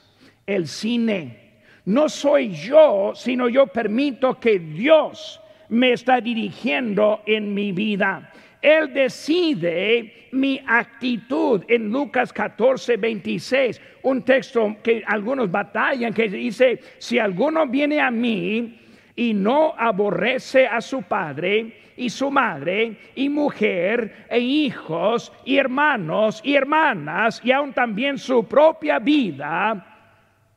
el 0.45 0.67
cine. 0.67 1.45
No 1.85 2.09
soy 2.09 2.51
yo, 2.51 3.13
sino 3.15 3.47
yo 3.47 3.67
permito 3.67 4.39
que 4.39 4.59
Dios 4.59 5.39
me 5.69 5.93
está 5.93 6.21
dirigiendo 6.21 7.21
en 7.25 7.53
mi 7.53 7.71
vida. 7.71 8.31
Él 8.61 8.93
decide 8.93 10.27
mi 10.31 10.59
actitud 10.65 11.63
en 11.67 11.91
Lucas 11.91 12.33
14, 12.33 12.97
26, 12.97 13.81
un 14.03 14.23
texto 14.23 14.75
que 14.81 15.03
algunos 15.05 15.51
batallan, 15.51 16.13
que 16.13 16.27
dice, 16.27 16.79
si 16.97 17.19
alguno 17.19 17.67
viene 17.67 18.01
a 18.01 18.09
mí 18.09 18.79
y 19.15 19.33
no 19.33 19.73
aborrece 19.77 20.65
a 20.65 20.81
su 20.81 21.03
padre 21.03 21.84
y 21.97 22.09
su 22.09 22.29
madre 22.29 22.97
y 23.15 23.29
mujer 23.29 24.25
e 24.29 24.39
hijos 24.39 25.31
y 25.45 25.57
hermanos 25.57 26.41
y 26.43 26.55
hermanas 26.55 27.41
y 27.43 27.51
aún 27.51 27.73
también 27.73 28.17
su 28.17 28.45
propia 28.45 28.99
vida, 28.99 29.95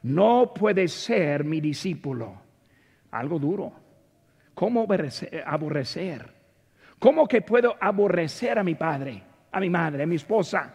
no 0.02 0.52
puede 0.54 0.88
ser 0.88 1.44
mi 1.44 1.60
discípulo. 1.60 2.42
Algo 3.10 3.38
duro. 3.38 3.72
¿Cómo 4.54 4.86
aborrecer? 5.46 6.34
¿Cómo 6.98 7.28
que 7.28 7.42
puedo 7.42 7.76
aborrecer 7.80 8.58
a 8.58 8.64
mi 8.64 8.74
padre, 8.74 9.22
a 9.52 9.60
mi 9.60 9.70
madre, 9.70 10.02
a 10.02 10.06
mi 10.06 10.16
esposa? 10.16 10.74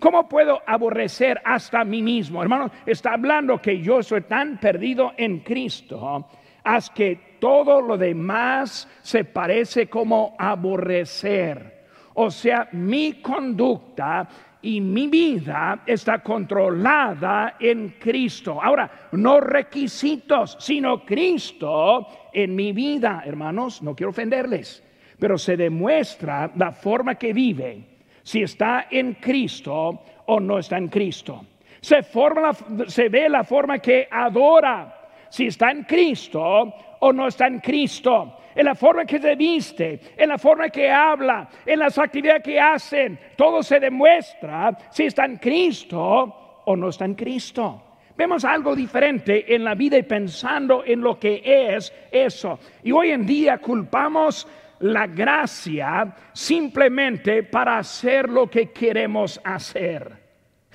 ¿Cómo 0.00 0.28
puedo 0.28 0.60
aborrecer 0.66 1.40
hasta 1.44 1.80
a 1.80 1.84
mí 1.84 2.02
mismo? 2.02 2.42
Hermano, 2.42 2.70
está 2.84 3.12
hablando 3.12 3.62
que 3.62 3.80
yo 3.80 4.02
soy 4.02 4.22
tan 4.22 4.58
perdido 4.58 5.12
en 5.16 5.40
Cristo, 5.40 6.28
haz 6.64 6.90
que 6.90 7.31
todo 7.42 7.82
lo 7.82 7.98
demás 7.98 8.88
se 9.02 9.24
parece 9.24 9.88
como 9.88 10.36
aborrecer. 10.38 11.82
O 12.14 12.30
sea, 12.30 12.68
mi 12.70 13.14
conducta 13.14 14.28
y 14.62 14.80
mi 14.80 15.08
vida 15.08 15.82
está 15.84 16.22
controlada 16.22 17.56
en 17.58 17.96
Cristo. 17.98 18.62
Ahora, 18.62 19.08
no 19.10 19.40
requisitos, 19.40 20.56
sino 20.60 21.04
Cristo 21.04 22.06
en 22.32 22.54
mi 22.54 22.70
vida, 22.70 23.24
hermanos, 23.26 23.82
no 23.82 23.96
quiero 23.96 24.10
ofenderles 24.10 24.84
pero 25.22 25.38
se 25.38 25.56
demuestra 25.56 26.50
la 26.56 26.72
forma 26.72 27.14
que 27.14 27.32
vive, 27.32 27.84
si 28.24 28.42
está 28.42 28.88
en 28.90 29.14
Cristo 29.14 30.02
o 30.26 30.40
no 30.40 30.58
está 30.58 30.78
en 30.78 30.88
Cristo. 30.88 31.46
Se, 31.80 32.02
forma 32.02 32.50
se 32.88 33.08
ve 33.08 33.28
la 33.28 33.44
forma 33.44 33.78
que 33.78 34.08
adora, 34.10 35.01
si 35.32 35.46
está 35.46 35.70
en 35.70 35.84
Cristo 35.84 36.74
o 37.00 37.12
no 37.12 37.26
está 37.26 37.46
en 37.46 37.58
Cristo. 37.60 38.36
En 38.54 38.66
la 38.66 38.74
forma 38.74 39.06
que 39.06 39.18
se 39.18 39.34
viste, 39.34 39.98
en 40.14 40.28
la 40.28 40.36
forma 40.36 40.68
que 40.68 40.90
habla, 40.90 41.48
en 41.64 41.78
las 41.78 41.96
actividades 41.96 42.42
que 42.42 42.60
hacen, 42.60 43.18
todo 43.34 43.62
se 43.62 43.80
demuestra 43.80 44.76
si 44.90 45.04
está 45.04 45.24
en 45.24 45.38
Cristo 45.38 46.60
o 46.66 46.76
no 46.76 46.90
está 46.90 47.06
en 47.06 47.14
Cristo. 47.14 47.82
Vemos 48.14 48.44
algo 48.44 48.76
diferente 48.76 49.54
en 49.54 49.64
la 49.64 49.74
vida 49.74 49.96
y 49.96 50.02
pensando 50.02 50.84
en 50.84 51.00
lo 51.00 51.18
que 51.18 51.40
es 51.42 51.90
eso. 52.10 52.58
Y 52.82 52.92
hoy 52.92 53.12
en 53.12 53.24
día 53.24 53.56
culpamos 53.56 54.46
la 54.80 55.06
gracia 55.06 56.14
simplemente 56.34 57.42
para 57.44 57.78
hacer 57.78 58.28
lo 58.28 58.50
que 58.50 58.70
queremos 58.70 59.40
hacer. 59.42 60.20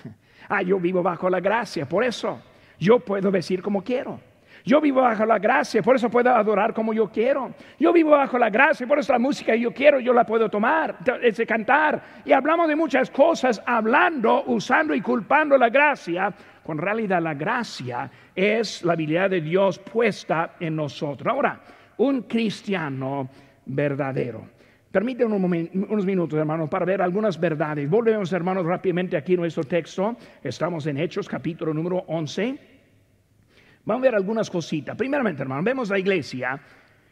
Ah, 0.50 0.62
yo 0.62 0.80
vivo 0.80 1.04
bajo 1.04 1.30
la 1.30 1.42
gracia, 1.42 1.86
por 1.86 2.06
eso 2.06 2.42
yo 2.80 3.02
puedo 3.02 3.30
decir 3.32 3.62
como 3.62 3.84
quiero. 3.84 4.18
Yo 4.68 4.82
vivo 4.82 5.00
bajo 5.00 5.26
la 5.26 5.40
gracia, 5.40 5.82
por 5.82 5.96
eso 5.96 6.10
puedo 6.10 6.30
adorar 6.30 6.74
como 6.74 6.94
yo 6.94 7.10
quiero. 7.10 7.54
Yo 7.80 7.94
vivo 7.94 8.10
bajo 8.10 8.38
la 8.38 8.50
gracia, 8.50 8.86
por 8.86 9.00
eso 9.00 9.14
la 9.14 9.18
música 9.18 9.54
que 9.54 9.62
yo 9.62 9.74
quiero, 9.74 9.98
yo 10.02 10.12
la 10.12 10.26
puedo 10.26 10.50
tomar, 10.50 10.98
cantar. 11.48 12.02
Y 12.26 12.34
hablamos 12.34 12.68
de 12.68 12.76
muchas 12.76 13.10
cosas, 13.10 13.62
hablando, 13.66 14.44
usando 14.48 14.94
y 14.94 15.00
culpando 15.00 15.58
la 15.58 15.70
gracia, 15.70 16.34
en 16.68 16.78
realidad 16.78 17.22
la 17.22 17.34
gracia 17.34 18.12
es 18.36 18.84
la 18.84 18.92
habilidad 18.92 19.30
de 19.30 19.40
Dios 19.40 19.80
puesta 19.80 20.56
en 20.60 20.76
nosotros. 20.76 21.34
Ahora, 21.34 21.62
un 21.96 22.24
cristiano 22.24 23.30
verdadero. 23.68 24.50
Permítanme 24.92 25.34
unos 25.36 26.06
minutos, 26.06 26.38
hermanos, 26.38 26.68
para 26.68 26.84
ver 26.84 27.02
algunas 27.02 27.40
verdades. 27.40 27.90
Volvemos, 27.90 28.34
hermanos, 28.34 28.66
rápidamente 28.66 29.16
aquí 29.16 29.38
nuestro 29.38 29.64
texto. 29.64 30.18
Estamos 30.44 30.86
en 30.88 30.98
Hechos, 30.98 31.30
capítulo 31.30 31.74
número 31.74 32.04
11. 32.08 32.76
Vamos 33.88 34.01
a 34.01 34.08
ver 34.08 34.15
algunas 34.15 34.50
cositas. 34.50 34.98
Primeramente, 34.98 35.44
hermanos, 35.44 35.63
vemos 35.63 35.89
la 35.89 35.98
iglesia. 35.98 36.60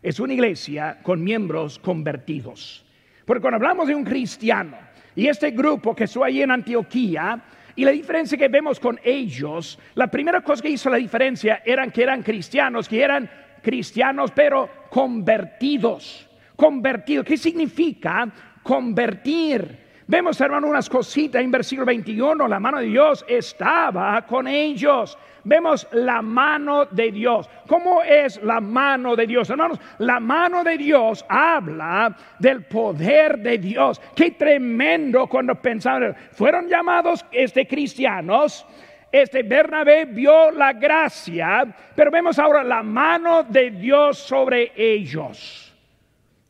Es 0.03 0.19
una 0.19 0.33
iglesia 0.33 0.99
con 1.01 1.23
miembros 1.23 1.79
convertidos. 1.79 2.85
Porque 3.23 3.39
cuando 3.39 3.55
hablamos 3.55 3.87
de 3.87 3.95
un 3.95 4.03
cristiano 4.03 4.75
y 5.15 5.27
este 5.27 5.51
grupo 5.51 5.95
que 5.95 6.03
estuvo 6.03 6.25
ahí 6.25 6.41
en 6.41 6.51
Antioquía, 6.51 7.41
y 7.77 7.85
la 7.85 7.91
diferencia 7.91 8.37
que 8.37 8.49
vemos 8.49 8.77
con 8.81 8.99
ellos, 9.05 9.79
la 9.93 10.07
primera 10.07 10.41
cosa 10.41 10.61
que 10.61 10.69
hizo 10.69 10.89
la 10.89 10.97
diferencia 10.97 11.61
eran 11.65 11.91
que 11.91 12.03
eran 12.03 12.21
cristianos, 12.21 12.89
que 12.89 13.01
eran 13.01 13.29
cristianos 13.61 14.31
pero 14.35 14.69
convertidos. 14.89 16.29
Convertido. 16.57 17.23
¿Qué 17.23 17.37
significa 17.37 18.29
convertir? 18.61 19.84
Vemos, 20.07 20.39
hermano, 20.39 20.67
unas 20.67 20.87
cositas 20.87 21.41
en 21.41 21.49
versículo 21.49 21.85
21. 21.85 22.47
La 22.47 22.59
mano 22.59 22.79
de 22.79 22.85
Dios 22.85 23.25
estaba 23.27 24.21
con 24.23 24.47
ellos. 24.47 25.17
Vemos 25.43 25.87
la 25.91 26.21
mano 26.21 26.85
de 26.85 27.11
Dios. 27.11 27.49
¿Cómo 27.67 28.03
es 28.03 28.41
la 28.43 28.61
mano 28.61 29.15
de 29.15 29.25
Dios? 29.25 29.49
Hermanos, 29.49 29.79
la 29.97 30.19
mano 30.19 30.63
de 30.63 30.77
Dios 30.77 31.25
habla 31.27 32.15
del 32.37 32.65
poder 32.65 33.39
de 33.39 33.57
Dios. 33.57 33.99
Qué 34.15 34.31
tremendo 34.31 35.25
cuando 35.27 35.55
pensaron, 35.55 36.15
fueron 36.31 36.67
llamados 36.67 37.25
este, 37.31 37.67
cristianos. 37.67 38.65
Este 39.11 39.41
Bernabé 39.43 40.05
vio 40.05 40.51
la 40.51 40.73
gracia, 40.73 41.65
pero 41.95 42.11
vemos 42.11 42.37
ahora 42.37 42.63
la 42.63 42.83
mano 42.83 43.43
de 43.43 43.71
Dios 43.71 44.19
sobre 44.19 44.71
ellos. 44.75 45.73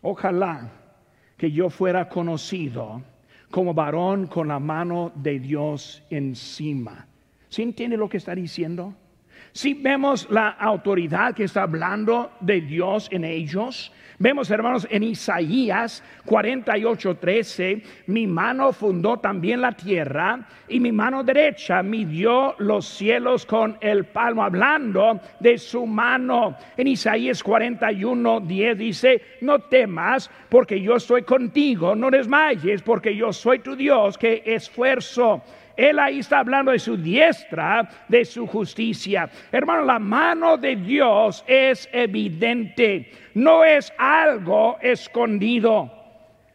Ojalá 0.02 0.72
que 1.38 1.52
yo 1.52 1.70
fuera 1.70 2.10
conocido 2.10 3.02
como 3.52 3.74
varón 3.74 4.28
con 4.28 4.48
la 4.48 4.60
mano 4.60 5.12
de 5.16 5.40
Dios 5.40 6.04
encima. 6.10 7.08
¿Sí 7.50 7.62
entiende 7.62 7.98
lo 7.98 8.10
que 8.10 8.18
está 8.18 8.36
diciendo? 8.36 8.94
Si 9.52 9.74
vemos 9.74 10.28
la 10.30 10.50
autoridad 10.50 11.34
que 11.34 11.46
está 11.46 11.64
hablando 11.64 12.32
de 12.42 12.62
Dios 12.62 13.08
en 13.12 13.24
ellos, 13.24 13.92
Vemos, 14.18 14.50
hermanos, 14.50 14.88
en 14.90 15.04
Isaías 15.04 16.02
48, 16.24 17.18
13, 17.18 17.84
mi 18.08 18.26
mano 18.28 18.72
fundó 18.72 19.18
también 19.18 19.60
la 19.60 19.74
tierra 19.74 20.40
y 20.70 20.80
mi 20.80 20.94
mano 20.94 21.22
derecha 21.22 21.84
midió 21.84 22.56
los 22.60 22.86
cielos 22.86 23.46
con 23.46 23.78
el 23.82 24.06
palmo, 24.06 24.44
hablando 24.44 25.20
de 25.42 25.58
su 25.58 25.86
mano. 25.86 26.56
En 26.78 26.88
Isaías 26.88 27.44
41, 27.44 28.40
10 28.40 28.78
dice, 28.78 29.22
no 29.42 29.60
temas 29.60 30.30
porque 30.48 30.80
yo 30.80 30.96
estoy 30.96 31.24
contigo, 31.24 31.94
no 31.94 32.10
desmayes 32.10 32.82
porque 32.84 33.14
yo 33.14 33.34
soy 33.34 33.60
tu 33.60 33.76
Dios 33.76 34.18
que 34.18 34.44
esfuerzo. 34.46 35.44
Él 35.76 36.00
ahí 36.00 36.20
está 36.20 36.40
hablando 36.40 36.72
de 36.72 36.80
su 36.80 36.96
diestra, 36.96 37.88
de 38.08 38.24
su 38.24 38.48
justicia. 38.48 39.30
Hermano, 39.52 39.84
la 39.84 40.00
mano 40.00 40.58
de 40.58 40.76
Dios 40.76 41.44
es 41.48 41.90
evidente, 41.92 43.12
no 43.34 43.64
es 43.64 43.92
algo 43.98 44.78
escondido. 44.82 45.92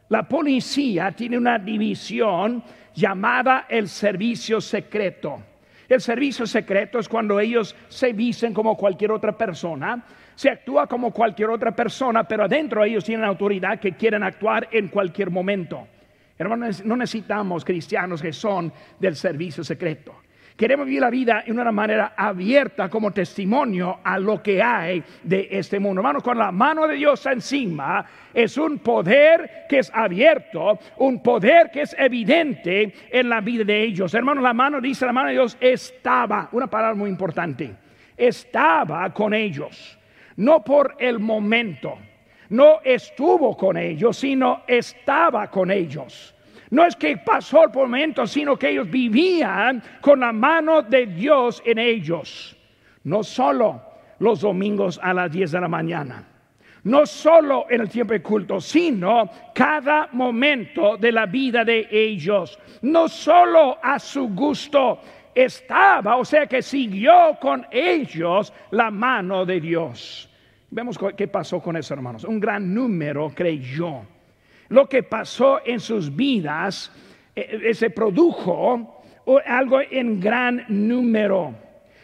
La 0.08 0.24
policía 0.24 1.12
tiene 1.12 1.38
una 1.38 1.58
división 1.58 2.64
llamada 2.94 3.66
el 3.68 3.88
servicio 3.88 4.60
secreto. 4.60 5.42
El 5.88 6.00
servicio 6.00 6.46
secreto 6.46 6.98
es 6.98 7.08
cuando 7.08 7.40
ellos 7.40 7.74
se 7.88 8.12
visten 8.12 8.54
como 8.54 8.76
cualquier 8.76 9.10
otra 9.10 9.36
persona, 9.36 10.04
se 10.36 10.48
actúa 10.48 10.86
como 10.86 11.12
cualquier 11.12 11.50
otra 11.50 11.74
persona, 11.74 12.24
pero 12.24 12.44
adentro 12.44 12.84
ellos 12.84 13.04
tienen 13.04 13.26
autoridad 13.26 13.80
que 13.80 13.92
quieren 13.92 14.22
actuar 14.22 14.68
en 14.70 14.88
cualquier 14.88 15.30
momento. 15.30 15.86
Hermanos, 16.40 16.82
no 16.86 16.96
necesitamos 16.96 17.66
cristianos 17.66 18.22
que 18.22 18.32
son 18.32 18.72
del 18.98 19.14
servicio 19.14 19.62
secreto. 19.62 20.22
Queremos 20.56 20.86
vivir 20.86 21.02
la 21.02 21.10
vida 21.10 21.44
en 21.44 21.60
una 21.60 21.70
manera 21.70 22.14
abierta 22.16 22.88
como 22.88 23.10
testimonio 23.10 24.00
a 24.02 24.18
lo 24.18 24.42
que 24.42 24.62
hay 24.62 25.04
de 25.22 25.48
este 25.50 25.78
mundo. 25.78 26.00
Hermanos, 26.00 26.22
con 26.22 26.38
la 26.38 26.50
mano 26.50 26.86
de 26.86 26.94
Dios 26.94 27.26
encima 27.26 28.06
es 28.32 28.56
un 28.56 28.78
poder 28.78 29.66
que 29.68 29.80
es 29.80 29.92
abierto, 29.92 30.78
un 30.96 31.22
poder 31.22 31.70
que 31.70 31.82
es 31.82 31.94
evidente 31.98 32.94
en 33.10 33.28
la 33.28 33.42
vida 33.42 33.64
de 33.64 33.82
ellos. 33.82 34.14
Hermanos, 34.14 34.42
la 34.42 34.54
mano, 34.54 34.80
dice 34.80 35.04
la 35.04 35.12
mano 35.12 35.28
de 35.28 35.34
Dios, 35.34 35.58
estaba, 35.60 36.48
una 36.52 36.68
palabra 36.68 36.94
muy 36.94 37.10
importante, 37.10 37.70
estaba 38.16 39.12
con 39.12 39.34
ellos, 39.34 39.98
no 40.36 40.64
por 40.64 40.96
el 41.00 41.18
momento 41.18 41.98
no 42.50 42.80
estuvo 42.84 43.56
con 43.56 43.76
ellos, 43.76 44.16
sino 44.18 44.62
estaba 44.66 45.50
con 45.50 45.70
ellos. 45.70 46.34
No 46.70 46.84
es 46.84 46.94
que 46.94 47.16
pasó 47.16 47.62
por 47.72 47.88
momentos, 47.88 48.30
sino 48.30 48.56
que 48.56 48.70
ellos 48.70 48.88
vivían 48.88 49.82
con 50.00 50.20
la 50.20 50.32
mano 50.32 50.82
de 50.82 51.06
Dios 51.06 51.62
en 51.64 51.78
ellos. 51.78 52.56
No 53.04 53.24
solo 53.24 53.82
los 54.20 54.40
domingos 54.40 55.00
a 55.02 55.12
las 55.12 55.32
10 55.32 55.50
de 55.50 55.60
la 55.60 55.68
mañana. 55.68 56.26
No 56.84 57.04
solo 57.04 57.66
en 57.68 57.82
el 57.82 57.88
tiempo 57.88 58.14
de 58.14 58.22
culto, 58.22 58.60
sino 58.60 59.28
cada 59.54 60.08
momento 60.12 60.96
de 60.96 61.12
la 61.12 61.26
vida 61.26 61.64
de 61.64 61.88
ellos. 61.90 62.58
No 62.82 63.08
solo 63.08 63.78
a 63.82 63.98
su 63.98 64.28
gusto 64.28 65.00
estaba, 65.34 66.16
o 66.16 66.24
sea 66.24 66.46
que 66.46 66.62
siguió 66.62 67.36
con 67.40 67.66
ellos 67.70 68.52
la 68.70 68.90
mano 68.90 69.44
de 69.44 69.60
Dios. 69.60 70.29
Vemos 70.70 70.98
qué 71.16 71.26
pasó 71.26 71.60
con 71.60 71.76
esos 71.76 71.90
hermanos. 71.90 72.24
Un 72.24 72.38
gran 72.38 72.72
número 72.72 73.32
creyó. 73.34 74.02
Lo 74.68 74.88
que 74.88 75.02
pasó 75.02 75.60
en 75.64 75.80
sus 75.80 76.14
vidas 76.14 76.92
eh, 77.34 77.60
eh, 77.64 77.74
se 77.74 77.90
produjo 77.90 79.02
algo 79.46 79.80
en 79.80 80.20
gran 80.20 80.64
número. 80.68 81.54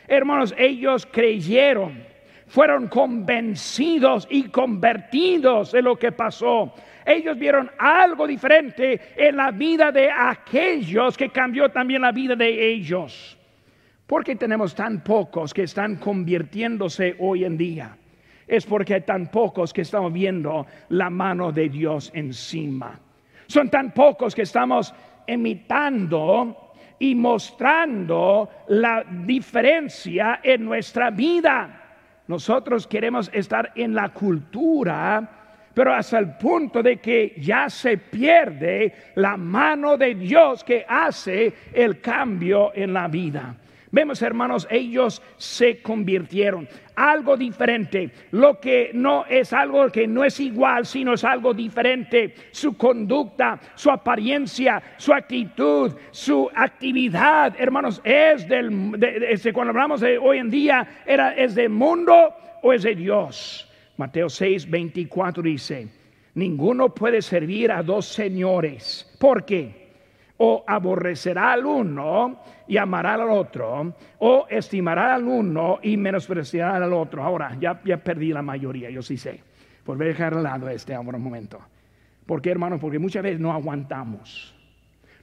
Hermanos, 0.08 0.54
ellos 0.58 1.06
creyeron, 1.11 2.04
fueron 2.49 2.88
convencidos 2.88 4.26
y 4.30 4.44
convertidos 4.44 5.73
de 5.73 5.82
lo 5.82 5.96
que 5.96 6.12
pasó. 6.12 6.73
Ellos 7.04 7.38
vieron 7.38 7.70
algo 7.78 8.26
diferente 8.26 9.00
en 9.16 9.37
la 9.37 9.52
vida 9.52 9.92
de 9.92 10.11
aquellos 10.11 11.17
que 11.17 11.28
cambió 11.28 11.69
también 11.71 12.02
la 12.02 12.10
vida 12.10 12.34
de 12.34 12.69
ellos. 12.73 13.38
¿Por 14.06 14.25
qué 14.25 14.34
tenemos 14.34 14.75
tan 14.75 15.02
pocos 15.02 15.54
que 15.54 15.62
están 15.62 15.97
convirtiéndose 15.97 17.17
hoy 17.19 17.45
en 17.45 17.56
día? 17.56 17.97
Es 18.47 18.65
porque 18.65 18.95
hay 18.95 19.00
tan 19.02 19.26
pocos 19.30 19.73
que 19.73 19.82
estamos 19.82 20.13
viendo 20.13 20.67
la 20.91 21.11
mano 21.11 21.52
de 21.52 21.69
Dios 21.69 22.11
encima. 22.15 22.99
Son 23.47 23.69
tan 23.69 23.93
pocos 23.93 24.35
que 24.35 24.43
estamos 24.43 24.95
imitando 25.26 26.73
y 26.99 27.15
mostrando 27.15 28.49
la 28.69 29.04
diferencia 29.04 30.41
en 30.43 30.65
nuestra 30.65 31.11
vida. 31.11 31.82
Nosotros 32.28 32.87
queremos 32.87 33.30
estar 33.32 33.73
en 33.75 33.95
la 33.95 34.09
cultura, 34.09 35.28
pero 35.75 35.93
hasta 35.93 36.19
el 36.19 36.37
punto 36.37 36.82
de 36.82 36.99
que 36.99 37.35
ya 37.39 37.69
se 37.69 37.99
pierde 37.99 38.95
la 39.17 39.37
mano 39.37 39.97
de 39.97 40.15
Dios 40.15 40.65
que 40.65 40.85
hace 40.89 41.52
el 41.73 42.00
cambio 42.00 42.73
en 42.75 42.93
la 42.93 43.09
vida. 43.09 43.54
Vemos, 43.97 44.21
hermanos, 44.21 44.69
ellos 44.71 45.23
se 45.39 45.80
convirtieron. 45.80 46.69
Algo 46.97 47.35
diferente. 47.35 48.11
Lo 48.30 48.61
que 48.61 48.91
no 48.93 49.25
es 49.25 49.54
algo 49.54 49.89
que 49.89 50.06
no 50.06 50.23
es 50.23 50.39
igual, 50.39 50.85
sino 50.85 51.15
es 51.15 51.25
algo 51.25 51.54
diferente. 51.54 52.35
Su 52.50 52.76
conducta, 52.76 53.59
su 53.75 53.91
apariencia, 53.91 54.82
su 54.99 55.15
actitud, 55.15 55.95
su 56.11 56.50
actividad, 56.54 57.54
hermanos, 57.59 58.02
es 58.04 58.47
del. 58.47 58.71
cuando 59.54 59.71
hablamos 59.71 60.02
de 60.02 60.19
hoy 60.19 60.41
en 60.41 60.50
día, 60.50 60.87
era, 61.06 61.35
¿es 61.35 61.54
del 61.54 61.71
mundo 61.71 62.35
o 62.63 62.75
es 62.75 62.82
de 62.82 62.97
Dios? 62.97 63.67
Mateo 63.97 64.28
6, 64.28 64.69
24 64.69 65.43
dice: 65.43 65.89
Ninguno 66.35 66.95
puede 66.95 67.23
servir 67.23 67.73
a 67.73 67.82
dos 67.82 68.04
señores. 68.04 69.11
¿Por 69.19 69.47
qué? 69.47 69.85
O 70.38 70.64
aborrecerá 70.66 71.52
al 71.52 71.64
uno 71.64 72.40
y 72.68 72.76
amará 72.76 73.14
al 73.14 73.30
otro, 73.30 73.94
o 74.18 74.46
estimará 74.49 75.14
al 75.14 75.25
uno 75.25 75.78
y 75.82 75.96
menospreciará 75.96 76.76
al 76.76 76.92
otro. 76.92 77.22
Ahora, 77.22 77.56
ya, 77.58 77.80
ya 77.84 77.96
perdí 77.96 78.32
la 78.32 78.42
mayoría, 78.42 78.90
yo 78.90 79.02
sí 79.02 79.16
sé. 79.16 79.42
Por 79.84 79.99
dejar 79.99 80.34
al 80.34 80.42
lado 80.42 80.68
este 80.68 80.94
ahora 80.94 81.16
un 81.16 81.25
momento. 81.25 81.60
¿Por 82.26 82.42
qué, 82.42 82.50
hermanos? 82.50 82.80
Porque 82.80 82.99
muchas 82.99 83.22
veces 83.22 83.38
no 83.38 83.52
aguantamos, 83.52 84.54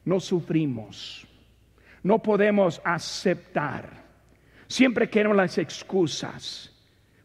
no 0.06 0.20
sufrimos, 0.20 1.28
no 2.02 2.20
podemos 2.20 2.82
aceptar. 2.84 4.04
Siempre 4.68 5.10
queremos 5.10 5.36
las 5.38 5.58
excusas. 5.58 6.74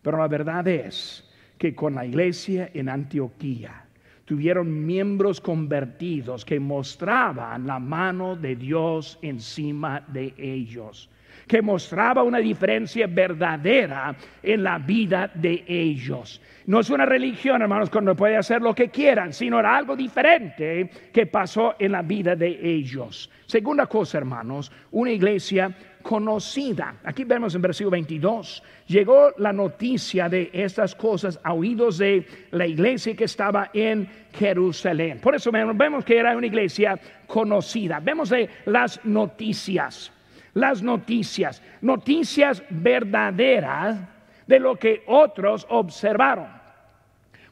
Pero 0.03 0.19
la 0.19 0.29
verdad 0.29 0.67
es 0.69 1.25
que 1.59 1.75
con 1.75 1.95
la 1.95 2.07
iglesia 2.07 2.71
en 2.73 2.89
Antioquía, 2.89 3.85
tuvieron 4.29 4.85
miembros 4.85 5.41
convertidos 5.41 6.45
que 6.45 6.61
mostraban 6.61 7.67
la 7.67 7.79
mano 7.79 8.37
de 8.37 8.57
Dios 8.57 9.19
encima 9.23 10.05
de 10.07 10.35
ellos, 10.37 11.09
que 11.47 11.63
mostraba 11.63 12.23
una 12.23 12.37
diferencia 12.37 13.07
verdadera 13.07 14.15
en 14.43 14.63
la 14.63 14.77
vida 14.77 15.31
de 15.35 15.65
ellos. 15.67 16.43
No 16.67 16.81
es 16.81 16.91
una 16.91 17.07
religión, 17.07 17.63
hermanos, 17.63 17.89
cuando 17.89 18.15
puede 18.15 18.37
hacer 18.37 18.61
lo 18.61 18.75
que 18.75 18.91
quieran, 18.91 19.33
sino 19.33 19.61
era 19.61 19.75
algo 19.75 19.97
diferente 19.97 20.91
que 21.11 21.25
pasó 21.25 21.77
en 21.79 21.93
la 21.93 22.03
vida 22.03 22.37
de 22.37 22.49
ellos. 22.63 23.31
Segunda 23.47 23.87
cosa, 23.87 24.19
hermanos, 24.19 24.71
una 24.91 25.11
iglesia 25.11 25.75
conocida. 26.09 26.95
Aquí 27.05 27.25
vemos 27.25 27.55
en 27.55 27.61
versículo 27.61 27.91
22, 27.91 28.63
llegó 28.87 29.35
la 29.37 29.53
noticia 29.53 30.27
de 30.27 30.49
estas 30.55 30.95
cosas 30.95 31.39
a 31.45 31.53
oídos 31.53 31.99
de 31.99 32.27
la 32.51 32.67
iglesia 32.67 33.15
que 33.15 33.25
estaba 33.25 33.69
en 33.75 34.09
Jerusalén. 34.33 35.21
Por 35.21 35.35
eso 35.35 35.51
vemos 35.53 36.07
que 36.07 36.17
era 36.17 36.35
una 36.35 36.47
iglesia 36.47 36.99
conocida. 37.27 38.01
Vemos 38.01 38.31
de 38.31 38.49
las 38.65 39.05
noticias, 39.05 40.11
las 40.55 40.83
noticias, 40.83 41.61
noticias 41.83 42.63
verdaderas 42.71 43.99
de 44.47 44.61
lo 44.61 44.77
que 44.77 45.03
otros 45.09 45.67
observaron. 45.69 46.47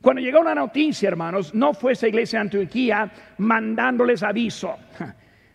Cuando 0.00 0.22
llegó 0.22 0.42
la 0.42 0.54
noticia, 0.54 1.08
hermanos, 1.08 1.54
no 1.54 1.74
fue 1.74 1.92
esa 1.92 2.08
iglesia 2.08 2.38
de 2.38 2.44
Antioquía 2.44 3.12
mandándoles 3.36 4.22
aviso. 4.22 4.74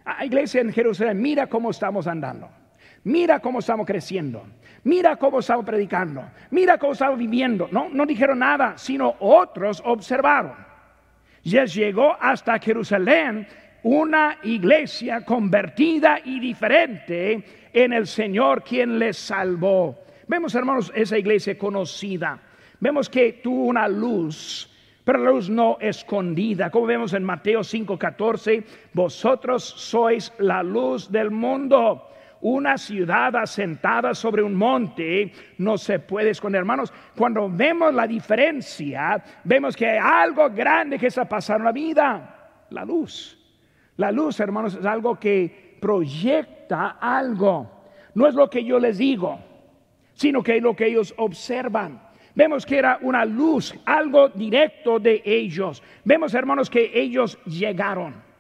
A 0.06 0.24
iglesia 0.24 0.62
en 0.62 0.72
Jerusalén, 0.72 1.20
mira 1.20 1.48
cómo 1.48 1.72
estamos 1.72 2.06
andando. 2.06 2.61
Mira 3.04 3.40
cómo 3.40 3.60
estamos 3.60 3.86
creciendo. 3.86 4.44
Mira 4.84 5.16
cómo 5.16 5.40
estamos 5.40 5.66
predicando. 5.66 6.24
Mira 6.52 6.78
cómo 6.78 6.94
estamos 6.94 7.18
viviendo. 7.18 7.68
No, 7.72 7.90
no 7.90 8.06
dijeron 8.06 8.40
nada, 8.40 8.78
sino 8.78 9.16
otros 9.20 9.82
observaron. 9.86 10.54
Ya 11.44 11.66
llegó 11.66 12.16
hasta 12.20 12.60
Jerusalén 12.60 13.48
una 13.84 14.38
iglesia 14.44 15.26
convertida 15.26 16.20
y 16.24 16.40
diferente 16.40 17.44
en 17.74 17.94
el 17.94 18.06
Señor 18.06 18.64
quien 18.64 19.00
les 19.00 19.18
salvó. 19.18 20.04
Vemos, 20.28 20.54
hermanos, 20.54 20.92
esa 20.96 21.18
iglesia 21.18 21.58
conocida. 21.58 22.40
Vemos 22.80 23.10
que 23.10 23.34
tuvo 23.34 23.66
una 23.66 23.88
luz, 23.88 24.70
pero 25.04 25.20
la 25.20 25.32
luz 25.32 25.50
no 25.50 25.78
escondida. 25.80 26.70
Como 26.70 26.86
vemos 26.86 27.14
en 27.14 27.24
Mateo 27.24 27.64
5:14, 27.64 28.64
vosotros 28.94 29.64
sois 29.64 30.32
la 30.38 30.64
luz 30.64 31.12
del 31.12 31.32
mundo. 31.32 32.08
Una 32.42 32.78
ciudad 32.78 33.36
asentada 33.36 34.16
sobre 34.16 34.42
un 34.42 34.56
monte 34.56 35.32
no 35.60 35.78
se 35.78 36.00
puede 36.00 36.32
esconder. 36.32 36.60
Hermanos, 36.60 36.92
cuando 37.16 37.48
vemos 37.50 37.94
la 37.94 38.08
diferencia, 38.08 39.24
vemos 39.44 39.76
que 39.76 39.88
hay 39.88 40.00
algo 40.02 40.50
grande 40.50 40.98
que 40.98 41.08
está 41.08 41.26
pasando 41.26 41.60
en 41.60 41.66
la 41.66 41.72
vida. 41.72 42.66
La 42.72 42.84
luz. 42.84 43.38
La 43.98 44.12
luz, 44.12 44.40
hermanos, 44.40 44.74
es 44.74 44.86
algo 44.86 45.20
que 45.20 45.78
proyecta 45.80 46.98
algo. 47.00 47.84
No 48.16 48.28
es 48.28 48.34
lo 48.34 48.50
que 48.50 48.64
yo 48.64 48.80
les 48.80 48.98
digo, 48.98 49.40
sino 50.14 50.42
que 50.42 50.58
es 50.58 50.64
lo 50.64 50.76
que 50.76 50.88
ellos 50.88 51.14
observan. 51.18 52.02
Vemos 52.34 52.66
que 52.66 52.78
era 52.78 52.98
una 53.02 53.24
luz, 53.26 53.76
algo 53.86 54.30
directo 54.30 55.00
de 55.00 55.22
ellos. 55.26 55.84
Vemos, 56.04 56.34
hermanos, 56.34 56.70
que 56.70 56.92
ellos 56.94 57.38
llegaron. 57.46 58.31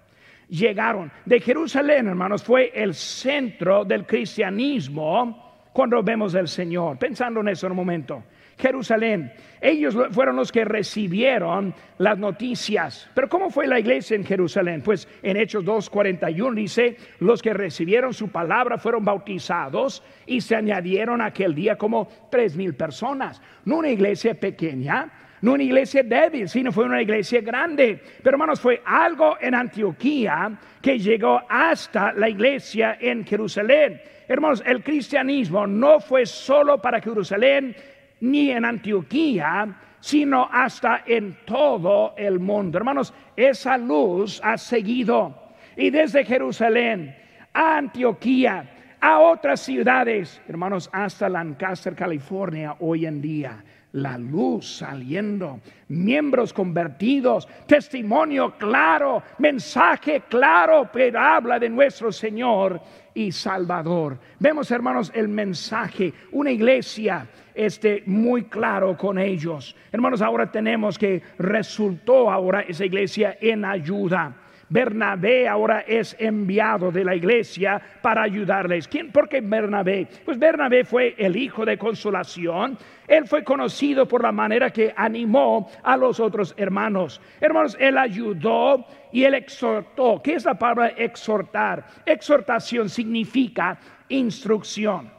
Llegaron. 0.52 1.10
De 1.26 1.40
Jerusalén, 1.40 2.08
hermanos, 2.08 2.44
fue 2.44 2.74
el 2.76 2.94
centro 2.94 3.86
del 3.86 4.06
cristianismo 4.06 5.70
cuando 5.72 6.04
vemos 6.04 6.36
al 6.36 6.50
Señor. 6.50 6.98
Pensando 6.98 7.40
en 7.40 7.48
eso 7.48 7.68
en 7.68 7.72
un 7.72 7.78
momento. 7.78 8.24
Jerusalén. 8.58 9.32
Ellos 9.62 9.96
fueron 10.12 10.36
los 10.36 10.52
que 10.52 10.66
recibieron 10.66 11.74
las 12.00 12.18
noticias. 12.18 13.10
Pero 13.14 13.30
¿cómo 13.30 13.50
fue 13.50 13.66
la 13.66 13.80
iglesia 13.80 14.16
en 14.16 14.26
Jerusalén? 14.26 14.82
Pues 14.82 15.08
en 15.24 15.38
Hechos 15.38 15.64
2.41 15.64 16.54
dice, 16.54 16.98
los 17.20 17.42
que 17.42 17.54
recibieron 17.54 18.14
su 18.14 18.30
palabra 18.30 18.78
fueron 18.78 19.06
bautizados 19.06 20.04
y 20.26 20.42
se 20.42 20.56
añadieron 20.56 21.22
aquel 21.22 21.56
día 21.56 21.78
como 21.78 22.10
tres 22.30 22.58
mil 22.58 22.76
personas. 22.76 23.42
No 23.64 23.78
una 23.78 23.90
iglesia 23.90 24.34
pequeña, 24.34 25.12
no 25.42 25.54
una 25.54 25.64
iglesia 25.64 26.04
débil, 26.04 26.48
sino 26.48 26.72
fue 26.72 26.86
una 26.86 27.02
iglesia 27.02 27.42
grande. 27.42 28.00
Pero 28.22 28.36
hermanos, 28.36 28.62
fue 28.62 28.82
algo 28.86 29.38
en 29.42 29.56
Antioquía 29.56 30.52
que 30.82 31.00
llegó 31.00 31.42
hasta 31.50 32.14
la 32.14 32.30
iglesia 32.30 32.98
en 33.00 33.26
Jerusalén. 33.26 34.00
Hermanos, 34.28 34.64
el 34.66 34.84
cristianismo 34.84 35.66
no 35.66 36.00
fue 36.00 36.26
solo 36.26 36.80
para 36.82 37.02
Jerusalén, 37.02 37.76
ni 38.22 38.52
en 38.52 38.66
Antioquía, 38.66 39.68
sino 40.00 40.48
hasta 40.52 41.04
en 41.08 41.38
todo 41.44 42.14
el 42.18 42.40
mundo. 42.40 42.78
Hermanos, 42.78 43.14
esa 43.36 43.78
luz 43.78 44.40
ha 44.44 44.58
seguido. 44.58 45.54
Y 45.76 45.90
desde 45.90 46.24
Jerusalén 46.24 47.16
a 47.54 47.78
Antioquía, 47.78 48.70
a 49.00 49.20
otras 49.20 49.62
ciudades, 49.62 50.40
hermanos, 50.48 50.88
hasta 50.94 51.28
Lancaster, 51.28 51.96
California, 51.96 52.76
hoy 52.80 53.08
en 53.08 53.20
día 53.20 53.64
la 53.94 54.18
luz 54.18 54.78
saliendo, 54.78 55.60
miembros 55.90 56.54
convertidos, 56.54 57.48
testimonio 57.66 58.54
claro, 58.58 59.22
mensaje 59.40 60.24
claro, 60.30 60.90
pero 60.92 61.20
habla 61.20 61.60
de 61.60 61.70
nuestro 61.70 62.12
Señor 62.12 62.82
y 63.14 63.32
Salvador. 63.32 64.18
Vemos, 64.40 64.72
hermanos, 64.72 65.12
el 65.14 65.28
mensaje, 65.28 66.14
una 66.32 66.52
iglesia 66.52 67.28
este 67.54 68.04
muy 68.06 68.44
claro 68.44 68.98
con 68.98 69.20
ellos. 69.20 69.76
Hermanos, 69.92 70.22
ahora 70.22 70.50
tenemos 70.50 70.98
que 70.98 71.22
resultó 71.38 72.32
ahora 72.32 72.62
esa 72.62 72.86
iglesia 72.86 73.38
en 73.42 73.66
ayuda. 73.66 74.36
Bernabé 74.72 75.50
ahora 75.50 75.82
es 75.82 76.16
enviado 76.18 76.92
de 76.92 77.04
la 77.04 77.14
iglesia 77.14 77.82
para 78.02 78.24
ayudarles. 78.24 78.88
¿Quién? 78.88 79.12
¿Por 79.12 79.28
qué 79.28 79.42
Bernabé? 79.42 80.08
Pues 80.24 80.40
Bernabé 80.40 80.86
fue 80.86 81.14
el 81.18 81.36
hijo 81.36 81.66
de 81.66 81.78
consolación. 81.78 82.78
Él 83.06 83.28
fue 83.28 83.44
conocido 83.44 84.08
por 84.08 84.24
la 84.24 84.32
manera 84.32 84.70
que 84.70 84.94
animó 84.96 85.70
a 85.84 85.98
los 85.98 86.22
otros 86.22 86.54
hermanos. 86.56 87.20
Hermanos, 87.42 87.76
él 87.82 87.98
ayudó 87.98 88.86
y 89.12 89.26
él 89.26 89.34
exhortó. 89.34 90.22
¿Qué 90.24 90.36
es 90.36 90.46
la 90.46 90.54
palabra 90.54 90.94
exhortar? 90.96 91.86
Exhortación 92.06 92.88
significa 92.88 93.78
instrucción. 94.08 95.12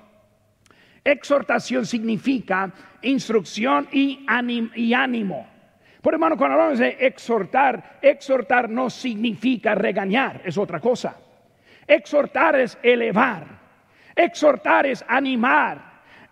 Exhortación 1.05 1.85
significa 1.85 2.73
instrucción 3.03 3.87
y, 3.93 4.25
ánimo. 4.27 5.52
Por 6.03 6.15
hermano, 6.15 6.37
cuando 6.37 6.55
hablamos 6.55 6.81
de 6.81 6.97
exhortar, 6.99 8.01
exhortar 8.03 8.69
no 8.69 8.91
significa 8.91 9.77
regañar, 9.77 10.43
es 10.45 10.59
otra 10.59 10.81
cosa. 10.81 11.17
Exhortar 11.87 12.57
es 12.57 12.77
elevar, 12.83 13.47
exhortar 14.17 14.87
es 14.87 15.05
animar, 15.07 15.81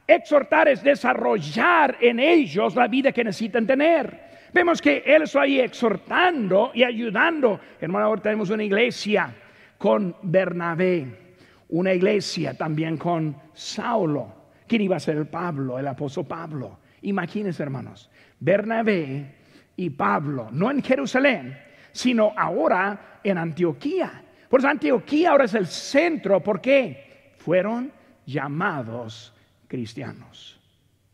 exhortar 0.08 0.66
es 0.66 0.82
desarrollar 0.82 1.96
en 2.00 2.18
ellos 2.18 2.74
la 2.74 2.88
vida 2.88 3.12
que 3.12 3.22
necesitan 3.22 3.64
tener. 3.64 4.28
Vemos 4.52 4.82
que 4.82 5.04
Él 5.06 5.22
está 5.22 5.42
ahí 5.42 5.60
exhortando 5.60 6.72
y 6.74 6.82
ayudando. 6.82 7.60
Hermano, 7.80 8.06
ahora 8.06 8.22
tenemos 8.22 8.50
una 8.50 8.64
iglesia 8.64 9.32
con 9.78 10.16
Bernabé, 10.22 11.36
una 11.68 11.94
iglesia 11.94 12.54
también 12.54 12.96
con 12.96 13.36
Saulo. 13.52 14.34
¿Quién 14.66 14.82
iba 14.82 14.96
a 14.96 15.00
ser 15.00 15.16
el 15.16 15.28
Pablo, 15.28 15.78
el 15.78 15.86
apóstol 15.86 16.26
Pablo? 16.26 16.80
Imagínense, 17.02 17.62
hermanos, 17.62 18.10
Bernabé 18.40 19.39
y 19.80 19.88
Pablo, 19.88 20.48
no 20.52 20.70
en 20.70 20.82
Jerusalén, 20.82 21.58
sino 21.90 22.34
ahora 22.36 23.20
en 23.24 23.38
Antioquía. 23.38 24.22
Por 24.46 24.60
eso 24.60 24.68
Antioquía 24.68 25.30
ahora 25.30 25.46
es 25.46 25.54
el 25.54 25.66
centro, 25.66 26.42
porque 26.42 27.32
fueron 27.38 27.90
llamados 28.26 29.32
cristianos. 29.66 30.60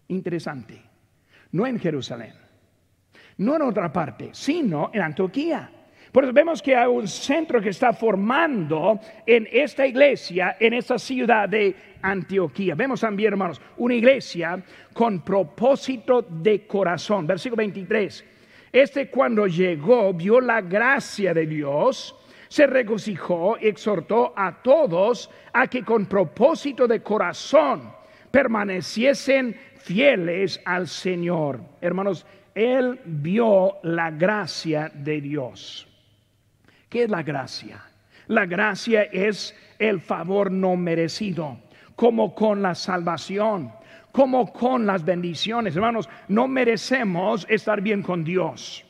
Interesante. 0.09 0.83
No 1.53 1.65
en 1.65 1.79
Jerusalén, 1.79 2.35
no 3.37 3.55
en 3.55 3.63
otra 3.63 3.93
parte, 3.93 4.31
sino 4.33 4.91
en 4.93 5.03
Antioquía. 5.03 5.71
Por 6.11 6.25
eso 6.25 6.33
vemos 6.33 6.61
que 6.61 6.75
hay 6.75 6.89
un 6.89 7.07
centro 7.07 7.61
que 7.61 7.69
está 7.69 7.93
formando 7.93 8.99
en 9.25 9.47
esta 9.53 9.87
iglesia, 9.87 10.57
en 10.59 10.75
esta 10.75 10.99
ciudad 10.99 11.49
de 11.49 11.77
Antioquía. 12.03 12.75
Vemos 12.75 13.01
también, 13.01 13.35
hermanos, 13.35 13.61
una 13.77 13.95
iglesia 13.95 14.61
con 14.93 15.21
propósito 15.21 16.23
de 16.23 16.67
corazón. 16.67 17.29
Versículo 17.29 17.59
23. 17.59 18.36
Este 18.73 19.09
cuando 19.09 19.47
llegó 19.47 20.13
vio 20.13 20.41
la 20.41 20.61
gracia 20.61 21.33
de 21.33 21.47
Dios, 21.47 22.15
se 22.49 22.67
regocijó 22.67 23.57
y 23.61 23.69
exhortó 23.69 24.33
a 24.37 24.63
todos 24.63 25.31
a 25.53 25.67
que 25.67 25.83
con 25.83 26.07
propósito 26.07 26.87
de 26.87 27.03
corazón 27.03 27.93
permaneciesen 28.31 29.57
fieles 29.79 30.61
al 30.65 30.89
Señor. 30.89 31.61
Hermanos, 31.81 32.27
él 32.55 33.01
vio 33.05 33.79
la 33.83 34.11
gracia 34.11 34.91
de 34.95 35.21
Dios. 35.21 35.87
¿Qué 36.89 37.05
es 37.05 37.11
la 37.11 37.23
gracia? 37.23 37.83
La 38.29 38.47
gracia 38.47 39.03
es 39.05 39.55
el 39.79 40.01
favor 40.01 40.51
no 40.51 40.77
merecido, 40.77 41.59
como 41.95 42.35
con 42.35 42.63
la 42.63 42.75
salvación 42.75 43.73
como 44.17 44.51
con 44.51 44.87
las 44.87 45.05
bendiciones. 45.05 45.77
Hermanos, 45.77 46.09
no 46.29 46.49
merecemos 46.49 47.47
estar 47.51 47.83
bien 47.83 48.03
con 48.03 48.25
Dios. 48.25 48.83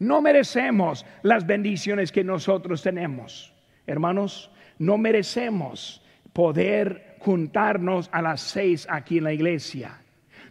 No 0.00 0.20
merecemos 0.20 1.06
las 1.22 1.46
bendiciones 1.46 2.10
que 2.10 2.24
nosotros 2.24 2.82
tenemos. 2.82 3.54
Hermanos, 3.86 4.50
no 4.80 4.98
merecemos 4.98 6.02
poder 6.32 7.14
juntarnos 7.20 8.10
a 8.10 8.20
las 8.20 8.40
seis 8.40 8.84
aquí 8.90 9.18
en 9.18 9.24
la 9.24 9.32
iglesia. 9.32 9.96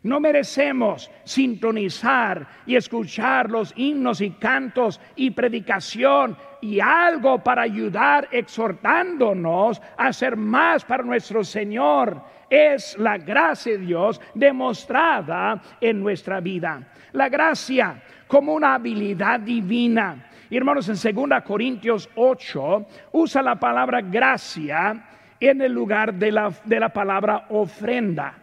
No 0.03 0.21
merecemos 0.21 1.11
sintonizar 1.25 2.47
y 2.65 2.77
escuchar 2.77 3.51
los 3.51 3.73
himnos 3.75 4.21
y 4.21 4.31
cantos 4.31 5.01
y 5.17 5.31
predicación 5.31 6.37
y 6.61 6.79
algo 6.79 7.43
para 7.43 7.63
ayudar 7.63 8.29
exhortándonos 8.31 9.81
a 9.97 10.07
hacer 10.07 10.37
más 10.37 10.85
para 10.85 11.03
nuestro 11.03 11.43
Señor. 11.43 12.21
Es 12.49 12.97
la 12.97 13.17
gracia 13.17 13.73
de 13.73 13.79
Dios 13.79 14.21
demostrada 14.33 15.61
en 15.81 16.01
nuestra 16.01 16.39
vida. 16.39 16.81
La 17.11 17.29
gracia 17.29 18.01
como 18.27 18.53
una 18.53 18.75
habilidad 18.75 19.39
divina. 19.39 20.27
Hermanos, 20.49 20.89
en 20.89 21.15
2 21.15 21.43
Corintios 21.43 22.09
8 22.15 22.87
usa 23.13 23.41
la 23.41 23.55
palabra 23.55 24.01
gracia 24.01 25.03
en 25.39 25.61
el 25.61 25.71
lugar 25.71 26.13
de 26.13 26.31
la, 26.31 26.51
de 26.63 26.79
la 26.79 26.89
palabra 26.89 27.45
ofrenda. 27.49 28.33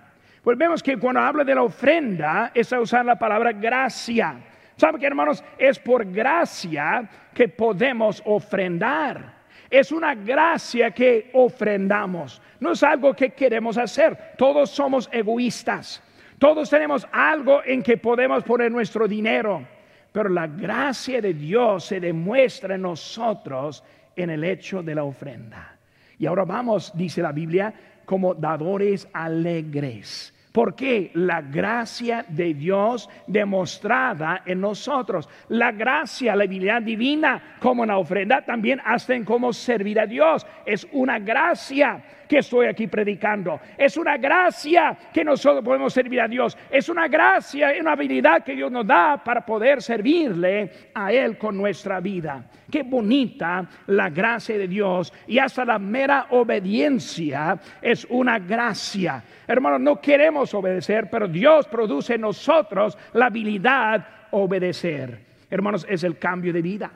Pues 0.43 0.59
vemos 0.59 0.83
que 0.83 0.99
cuando 0.99 1.21
habla 1.21 1.45
de 1.45 1.55
la 1.55 1.62
ofrenda, 1.62 2.51
está 2.55 2.81
usando 2.81 3.12
la 3.12 3.19
palabra 3.19 3.53
gracia. 3.53 4.35
¿Saben 4.77 5.01
que 5.01 5.07
hermanos? 5.07 5.45
Es 5.57 5.79
por 5.79 6.05
gracia 6.05 7.09
que 7.33 7.49
podemos 7.49 8.21
ofrendar. 8.25 9.41
Es 9.73 9.91
una 9.91 10.15
gracia 10.15 10.91
que 10.91 11.31
ofrendamos. 11.33 12.43
No 12.61 12.73
es 12.73 12.83
algo 12.83 13.15
que 13.15 13.31
queremos 13.31 13.79
hacer. 13.79 14.35
Todos 14.37 14.69
somos 14.69 15.09
egoístas. 15.11 16.03
Todos 16.39 16.69
tenemos 16.69 17.09
algo 17.11 17.63
en 17.65 17.83
que 17.83 17.97
podemos 17.97 18.45
poner 18.45 18.71
nuestro 18.71 19.09
dinero. 19.09 19.67
Pero 20.13 20.29
la 20.29 20.47
gracia 20.47 21.23
de 21.23 21.33
Dios 21.33 21.87
se 21.87 22.01
demuestra 22.01 22.75
en 22.75 22.83
nosotros 22.83 23.83
en 24.15 24.29
el 24.29 24.45
hecho 24.45 24.83
de 24.83 24.95
la 24.95 25.05
ofrenda. 25.05 25.79
Y 26.19 26.27
ahora 26.27 26.45
vamos, 26.45 26.93
dice 26.95 27.23
la 27.23 27.33
Biblia, 27.33 27.73
como 28.05 28.35
dadores 28.35 29.09
alegres 29.15 30.32
Porque 30.53 31.11
la 31.15 31.41
gracia 31.41 32.25
de 32.29 32.53
Dios 32.53 33.09
demostrada 33.27 34.43
en 34.45 34.61
nosotros, 34.61 35.29
la 35.49 35.73
gracia, 35.73 36.37
la 36.37 36.45
habilidad 36.45 36.83
divina 36.83 37.57
como 37.59 37.83
una 37.83 37.97
ofrenda, 37.97 38.45
también 38.45 38.81
hacen 38.85 39.25
como 39.25 39.53
servir 39.53 39.99
a 39.99 40.07
Dios. 40.07 40.47
Es 40.67 40.87
una 40.93 41.19
gracia 41.19 42.05
que 42.33 42.38
estoy 42.38 42.64
aquí 42.64 42.87
predicando. 42.87 43.61
Es 43.77 43.99
una 43.99 44.16
gracia 44.16 44.97
que 45.12 45.23
nosotros 45.23 45.62
podemos 45.62 45.92
servir 45.92 46.18
a 46.18 46.27
Dios. 46.27 46.57
Es 46.71 46.88
una 46.88 47.07
gracia, 47.07 47.75
una 47.79 47.92
habilidad 47.92 48.42
que 48.42 48.55
Dios 48.55 48.73
nos 48.73 48.87
da 48.87 49.23
para 49.23 49.45
poder 49.45 49.83
servirle 49.83 50.71
a 50.95 51.12
Él 51.12 51.37
con 51.37 51.59
nuestra 51.59 52.01
vida. 52.01 52.42
Qué 52.71 52.85
bonita 52.85 53.68
la 53.88 54.09
gracia 54.09 54.57
de 54.57 54.66
Dios 54.66 55.12
y 55.27 55.38
hasta 55.38 55.66
la 55.66 55.79
mera 55.79 56.29
obediencia 56.31 57.61
es 57.83 58.07
una 58.09 58.38
gracia. 58.38 59.23
Hermanos, 59.47 59.83
no 59.83 60.01
queremos 60.01 60.55
obedecer, 60.55 61.11
pero 61.11 61.29
Dios 61.29 61.68
produce 61.68 62.14
en 62.14 62.23
nosotros 62.23 62.97
la 63.12 63.27
habilidad 63.27 64.07
obedecer. 64.31 65.21
Hermanos, 65.51 65.85
es 65.87 66.03
el 66.03 66.16
cambio 66.16 66.55
de 66.55 66.62
vida. 66.62 66.90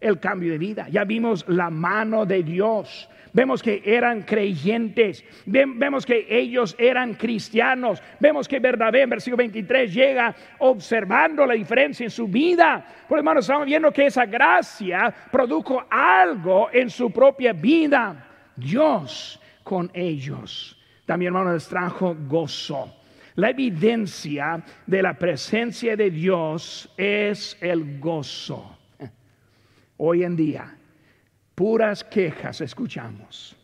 El 0.00 0.20
cambio 0.20 0.52
de 0.52 0.58
vida. 0.58 0.86
Ya 0.88 1.02
vimos 1.02 1.44
la 1.48 1.70
mano 1.70 2.24
de 2.24 2.44
Dios 2.44 3.08
vemos 3.36 3.62
que 3.62 3.82
eran 3.84 4.22
creyentes, 4.22 5.22
vemos 5.44 6.06
que 6.06 6.26
ellos 6.26 6.74
eran 6.78 7.12
cristianos, 7.12 8.02
vemos 8.18 8.48
que 8.48 8.58
Bernabé 8.58 9.02
en 9.02 9.10
versículo 9.10 9.36
23 9.36 9.92
llega 9.92 10.34
observando 10.60 11.44
la 11.44 11.52
diferencia 11.52 12.04
en 12.04 12.10
su 12.10 12.26
vida. 12.28 12.82
Por 13.06 13.18
hermanos, 13.18 13.44
estamos 13.44 13.66
viendo 13.66 13.92
que 13.92 14.06
esa 14.06 14.24
gracia 14.24 15.14
produjo 15.30 15.84
algo 15.90 16.70
en 16.72 16.88
su 16.88 17.10
propia 17.10 17.52
vida. 17.52 18.26
Dios 18.56 19.38
con 19.62 19.90
ellos. 19.92 20.80
También, 21.04 21.34
hermanos, 21.34 21.52
les 21.52 21.68
trajo 21.68 22.16
gozo. 22.26 22.90
La 23.34 23.50
evidencia 23.50 24.64
de 24.86 25.02
la 25.02 25.12
presencia 25.12 25.94
de 25.94 26.10
Dios 26.10 26.90
es 26.96 27.58
el 27.60 28.00
gozo. 28.00 28.78
Hoy 29.98 30.24
en 30.24 30.36
día, 30.36 30.74
puras 31.56 32.04
quejas 32.04 32.60
escuchamos, 32.60 33.56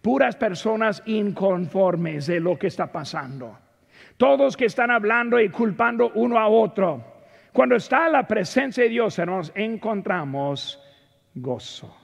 puras 0.00 0.34
personas 0.34 1.02
inconformes 1.04 2.26
de 2.26 2.40
lo 2.40 2.58
que 2.58 2.68
está 2.68 2.90
pasando, 2.90 3.58
todos 4.16 4.56
que 4.56 4.64
están 4.64 4.90
hablando 4.90 5.38
y 5.38 5.50
culpando 5.50 6.10
uno 6.14 6.38
a 6.38 6.48
otro. 6.48 7.12
Cuando 7.52 7.76
está 7.76 8.08
la 8.08 8.26
presencia 8.26 8.82
de 8.82 8.88
Dios, 8.88 9.18
nos 9.18 9.52
encontramos 9.54 10.80
gozo. 11.34 11.94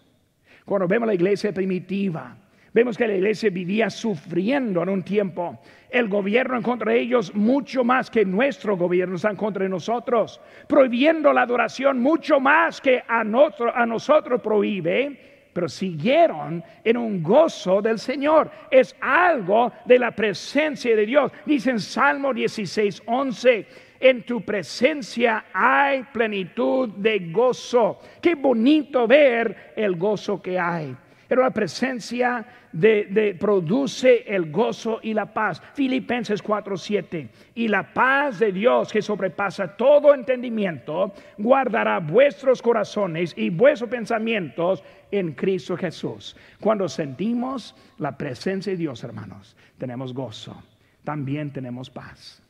Cuando 0.64 0.87
vemos 0.87 1.09
la 1.09 1.14
iglesia 1.14 1.53
primitiva, 1.53 2.37
Vemos 2.72 2.96
que 2.96 3.09
la 3.09 3.14
iglesia 3.14 3.50
vivía 3.50 3.90
sufriendo 3.90 4.83
en 4.83 4.88
un 4.88 5.03
tiempo. 5.03 5.61
El 5.88 6.09
gobierno 6.09 6.57
en 6.57 6.62
contra 6.62 6.92
de 6.92 7.00
ellos 7.00 7.35
mucho 7.35 7.83
más 7.83 8.11
que 8.11 8.24
nuestro 8.24 8.76
gobierno 8.76 9.16
está 9.16 9.31
en 9.31 9.37
contra 9.37 9.64
de 9.64 9.68
nosotros. 9.68 10.40
Prohibiendo 10.68 11.33
la 11.33 11.42
adoración 11.42 12.00
mucho 12.00 12.38
más 12.38 12.81
que 12.81 13.03
a, 13.09 13.20
a 13.22 13.87
nosotros 13.87 14.40
prohíbe. 14.40 15.29
Pero 15.52 15.68
siguieron 15.68 16.62
en 16.84 16.96
un 16.96 17.22
gozo 17.22 17.82
del 17.82 17.98
Señor. 17.98 18.50
Es 18.70 18.94
algo 19.00 19.72
de 19.84 19.98
la 19.98 20.10
presencia 20.12 20.94
de 20.94 21.06
Dios. 21.06 21.32
Dice 21.44 21.70
en 21.70 21.80
Salmo 21.80 22.32
16, 22.32 23.02
11 23.06 23.66
en 24.00 24.22
tu 24.22 24.40
presencia 24.40 25.44
hay 25.52 26.04
plenitud 26.04 26.88
de 26.88 27.30
gozo. 27.30 27.98
Qué 28.20 28.34
bonito 28.34 29.06
ver 29.06 29.72
el 29.76 29.96
gozo 29.96 30.40
que 30.40 30.58
hay. 30.58 30.96
Pero 31.30 31.42
la 31.42 31.52
presencia 31.52 32.44
de, 32.72 33.36
produce 33.38 34.24
el 34.26 34.50
gozo 34.50 34.98
y 35.00 35.14
la 35.14 35.32
paz. 35.32 35.62
Filipenses 35.74 36.42
4:7. 36.42 37.28
Y 37.54 37.68
la 37.68 37.94
paz 37.94 38.40
de 38.40 38.50
Dios 38.50 38.90
que 38.90 39.00
sobrepasa 39.00 39.76
todo 39.76 40.12
entendimiento 40.12 41.14
guardará 41.38 42.00
vuestros 42.00 42.60
corazones 42.60 43.32
y 43.36 43.48
vuestros 43.48 43.88
pensamientos 43.88 44.82
en 45.12 45.30
Cristo 45.34 45.76
Jesús. 45.76 46.36
Cuando 46.58 46.88
sentimos 46.88 47.76
la 47.98 48.18
presencia 48.18 48.72
de 48.72 48.78
Dios, 48.78 49.04
hermanos, 49.04 49.56
tenemos 49.78 50.12
gozo. 50.12 50.60
También 51.04 51.52
tenemos 51.52 51.88
paz. 51.88 52.42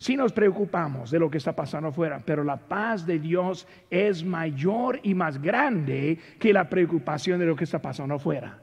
Si 0.00 0.16
nos 0.16 0.32
preocupamos 0.32 1.10
de 1.10 1.18
lo 1.18 1.30
que 1.30 1.36
está 1.36 1.54
pasando 1.54 1.88
afuera, 1.88 2.22
pero 2.24 2.42
la 2.42 2.56
paz 2.56 3.04
de 3.04 3.18
Dios 3.18 3.68
es 3.90 4.24
mayor 4.24 4.98
y 5.02 5.12
más 5.12 5.38
grande 5.38 6.18
que 6.38 6.54
la 6.54 6.70
preocupación 6.70 7.38
de 7.38 7.44
lo 7.44 7.54
que 7.54 7.64
está 7.64 7.82
pasando 7.82 8.14
afuera. 8.14 8.58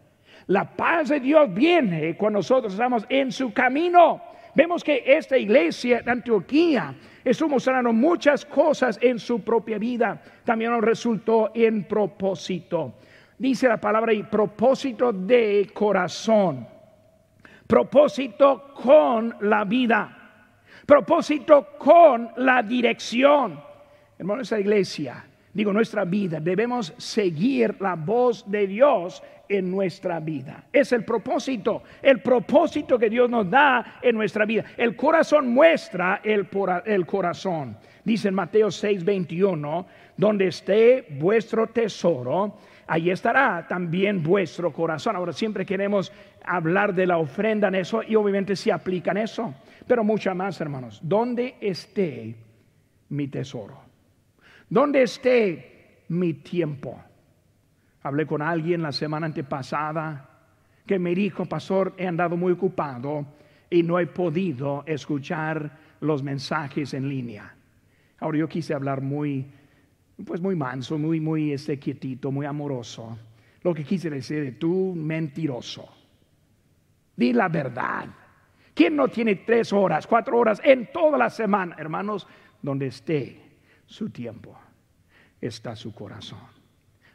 La 0.47 0.75
paz 0.75 1.09
de 1.09 1.19
Dios 1.19 1.53
viene 1.53 2.17
cuando 2.17 2.39
nosotros 2.39 2.73
estamos 2.73 3.05
en 3.07 3.31
su 3.31 3.53
camino. 3.53 4.19
Vemos 4.55 4.83
que 4.83 5.03
esta 5.05 5.37
iglesia 5.37 6.01
de 6.01 6.09
Antioquía 6.09 6.95
estuvo 7.23 7.49
mostrando 7.49 7.93
muchas 7.93 8.43
cosas 8.43 8.97
en 8.99 9.19
su 9.19 9.41
propia 9.41 9.77
vida. 9.77 10.19
También 10.43 10.71
nos 10.71 10.81
resultó 10.81 11.51
en 11.53 11.83
propósito. 11.83 12.95
Dice 13.37 13.67
la 13.67 13.79
palabra 13.79 14.11
y 14.11 14.23
propósito 14.23 15.13
de 15.13 15.69
corazón. 15.71 16.67
Propósito 17.67 18.73
con 18.73 19.35
la 19.41 19.65
vida 19.65 20.16
propósito 20.87 21.67
con 21.77 22.31
la 22.37 22.63
dirección. 22.63 23.59
Hermano, 24.17 24.41
esta 24.41 24.59
iglesia, 24.59 25.23
digo, 25.53 25.73
nuestra 25.73 26.05
vida, 26.05 26.39
debemos 26.39 26.93
seguir 26.97 27.75
la 27.81 27.95
voz 27.95 28.49
de 28.49 28.65
Dios 28.65 29.21
en 29.49 29.69
nuestra 29.69 30.21
vida. 30.21 30.63
Es 30.71 30.93
el 30.93 31.03
propósito, 31.03 31.83
el 32.01 32.21
propósito 32.21 32.97
que 32.97 33.09
Dios 33.09 33.29
nos 33.29 33.49
da 33.49 33.99
en 34.01 34.15
nuestra 34.15 34.45
vida. 34.45 34.63
El 34.77 34.95
corazón 34.95 35.49
muestra 35.49 36.21
el, 36.23 36.47
el 36.85 37.05
corazón. 37.05 37.77
Dice 38.05 38.29
en 38.29 38.35
Mateo 38.35 38.71
6, 38.71 39.03
21, 39.03 39.85
donde 40.15 40.47
esté 40.47 41.05
vuestro 41.19 41.67
tesoro, 41.67 42.55
ahí 42.87 43.11
estará 43.11 43.65
también 43.67 44.23
vuestro 44.23 44.71
corazón. 44.71 45.17
Ahora 45.17 45.33
siempre 45.33 45.65
queremos 45.65 46.13
hablar 46.45 46.93
de 46.93 47.05
la 47.05 47.17
ofrenda 47.17 47.67
en 47.67 47.75
eso 47.75 48.01
y 48.03 48.15
obviamente 48.15 48.55
se 48.55 48.71
aplica 48.71 49.11
en 49.11 49.17
eso. 49.17 49.53
Pero 49.87 50.03
mucha 50.03 50.33
más, 50.33 50.59
hermanos. 50.59 50.99
¿Dónde 51.01 51.55
esté 51.61 52.35
mi 53.09 53.27
tesoro? 53.29 53.79
¿Dónde 54.69 55.03
esté 55.03 56.03
mi 56.09 56.33
tiempo? 56.33 57.01
Hablé 58.03 58.25
con 58.25 58.41
alguien 58.41 58.81
la 58.81 58.91
semana 58.91 59.25
antepasada 59.25 60.29
que 60.85 60.99
me 60.99 61.15
dijo, 61.15 61.45
pastor, 61.45 61.93
he 61.97 62.05
andado 62.05 62.35
muy 62.37 62.53
ocupado 62.53 63.25
y 63.69 63.83
no 63.83 63.99
he 63.99 64.07
podido 64.07 64.83
escuchar 64.85 65.77
los 66.01 66.21
mensajes 66.21 66.93
en 66.93 67.07
línea. 67.09 67.53
Ahora 68.19 68.37
yo 68.39 68.47
quise 68.47 68.73
hablar 68.73 69.01
muy, 69.01 69.45
pues 70.25 70.41
muy 70.41 70.55
manso, 70.55 70.97
muy, 70.97 71.19
muy 71.19 71.53
este, 71.53 71.79
quietito, 71.79 72.31
muy 72.31 72.45
amoroso. 72.45 73.17
Lo 73.63 73.73
que 73.73 73.83
quise 73.83 74.09
decir 74.09 74.57
tú 74.59 74.93
mentiroso. 74.95 75.87
Di 77.15 77.33
la 77.33 77.49
verdad. 77.49 78.07
¿Quién 78.77 78.95
no 78.95 79.07
tiene 79.07 79.37
tres 79.37 79.73
horas, 79.73 80.05
cuatro 80.05 80.37
horas 80.37 80.61
en 80.63 80.91
toda 80.91 81.17
la 81.17 81.31
semana? 81.31 81.75
Hermanos, 81.79 82.27
donde 82.61 82.85
esté 82.85 83.57
su 83.87 84.11
tiempo, 84.11 84.55
está 85.41 85.75
su 85.75 85.95
corazón. 85.95 86.45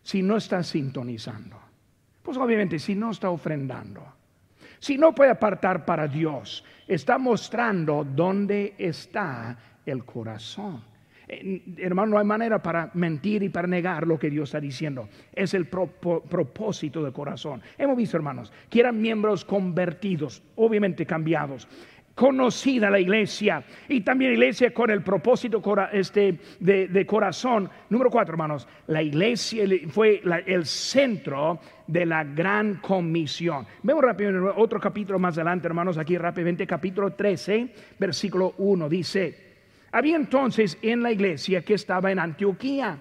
Si 0.02 0.24
no 0.24 0.38
está 0.38 0.64
sintonizando, 0.64 1.56
pues 2.20 2.36
obviamente 2.36 2.80
si 2.80 2.96
no 2.96 3.12
está 3.12 3.30
ofrendando, 3.30 4.02
si 4.80 4.98
no 4.98 5.14
puede 5.14 5.30
apartar 5.30 5.84
para 5.84 6.08
Dios, 6.08 6.64
está 6.88 7.16
mostrando 7.16 8.04
dónde 8.04 8.74
está 8.76 9.56
el 9.86 10.04
corazón. 10.04 10.82
Hermano, 11.28 12.12
no 12.12 12.18
hay 12.18 12.24
manera 12.24 12.62
para 12.62 12.90
mentir 12.94 13.42
y 13.42 13.48
para 13.48 13.68
negar 13.68 14.06
lo 14.06 14.18
que 14.18 14.30
Dios 14.30 14.50
está 14.50 14.60
diciendo. 14.60 15.08
Es 15.32 15.54
el 15.54 15.66
propósito 15.66 17.02
del 17.02 17.12
corazón. 17.12 17.62
Hemos 17.78 17.96
visto, 17.96 18.16
hermanos, 18.16 18.52
que 18.68 18.80
eran 18.80 19.00
miembros 19.00 19.44
convertidos, 19.44 20.42
obviamente 20.56 21.06
cambiados 21.06 21.68
conocida 22.14 22.90
la 22.90 23.00
iglesia 23.00 23.64
y 23.88 24.02
también 24.02 24.32
iglesia 24.32 24.72
con 24.72 24.90
el 24.90 25.02
propósito 25.02 25.62
este, 25.92 26.38
de, 26.60 27.06
corazón. 27.06 27.70
Número 27.88 28.10
cuatro, 28.10 28.34
hermanos, 28.34 28.68
la 28.86 29.02
iglesia 29.02 29.64
fue 29.88 30.22
el 30.46 30.66
centro 30.66 31.60
de 31.86 32.06
la 32.06 32.24
gran 32.24 32.76
comisión. 32.76 33.66
Vemos 33.82 34.04
rápidamente 34.04 34.52
otro 34.56 34.78
capítulo 34.80 35.18
más 35.18 35.36
adelante, 35.36 35.66
hermanos, 35.66 35.98
aquí 35.98 36.16
rápidamente, 36.18 36.66
capítulo 36.66 37.12
13, 37.12 37.68
versículo 37.98 38.54
1, 38.58 38.88
dice, 38.88 39.51
había 39.92 40.16
entonces 40.16 40.78
en 40.82 41.02
la 41.02 41.12
iglesia 41.12 41.62
que 41.62 41.74
estaba 41.74 42.10
en 42.10 42.18
Antioquía 42.18 42.98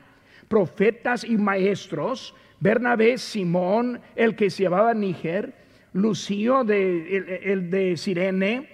profetas 0.52 1.24
y 1.24 1.38
maestros, 1.38 2.36
Bernabé, 2.60 3.18
Simón, 3.18 4.02
el 4.18 4.36
que 4.36 4.50
se 4.50 4.64
llamaba 4.64 4.94
Níger, 4.94 5.54
Lucio, 5.94 6.62
el, 6.62 7.70
de 7.70 7.96
Sirene, 7.96 8.68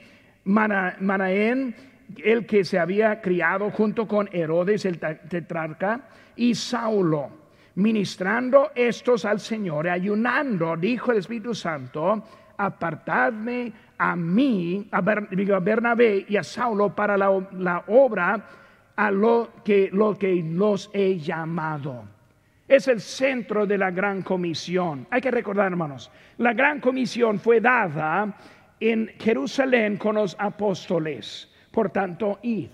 Manaén, 0.44 1.76
el 2.18 2.48
que 2.48 2.66
se 2.66 2.80
había 2.80 3.22
criado 3.22 3.70
junto 3.70 4.08
con 4.08 4.28
Herodes 4.32 4.86
el 4.86 4.98
tetrarca, 4.98 6.10
y 6.36 6.56
Saulo, 6.56 7.30
ministrando 7.76 8.72
estos 8.74 9.24
al 9.24 9.40
Señor, 9.40 9.88
ayunando, 9.88 10.76
dijo 10.78 11.12
el 11.12 11.20
Espíritu 11.20 11.54
Santo, 11.54 12.24
apartadme 12.58 13.72
a 13.98 14.16
mí, 14.16 14.88
a, 14.92 15.02
Bernabé 15.02 16.26
y 16.28 16.38
a 16.38 16.44
Saulo 16.44 16.96
para 16.96 17.18
la, 17.18 17.32
obra 17.88 18.48
a 18.96 19.12
lo 19.12 19.50
que, 19.64 19.90
lo 19.92 20.18
que 20.18 20.44
los 20.44 20.90
he 20.94 21.18
llamado. 21.18 22.06
Es 22.68 22.88
el 22.88 23.00
centro 23.00 23.66
de 23.66 23.78
la 23.78 23.92
gran 23.92 24.22
comisión. 24.22 25.08
Hay 25.10 25.22
que 25.22 25.32
recordar, 25.32 25.68
hermanos, 25.68 26.12
la 26.38 26.54
gran 26.54 26.80
comisión 26.80 27.40
fue 27.40 27.62
dada 27.62 28.36
en 28.80 29.08
Jerusalén 29.20 29.98
con 29.98 30.16
los 30.16 30.36
apóstoles. 30.38 31.50
Por 31.72 31.90
tanto, 31.90 32.40
id 32.42 32.70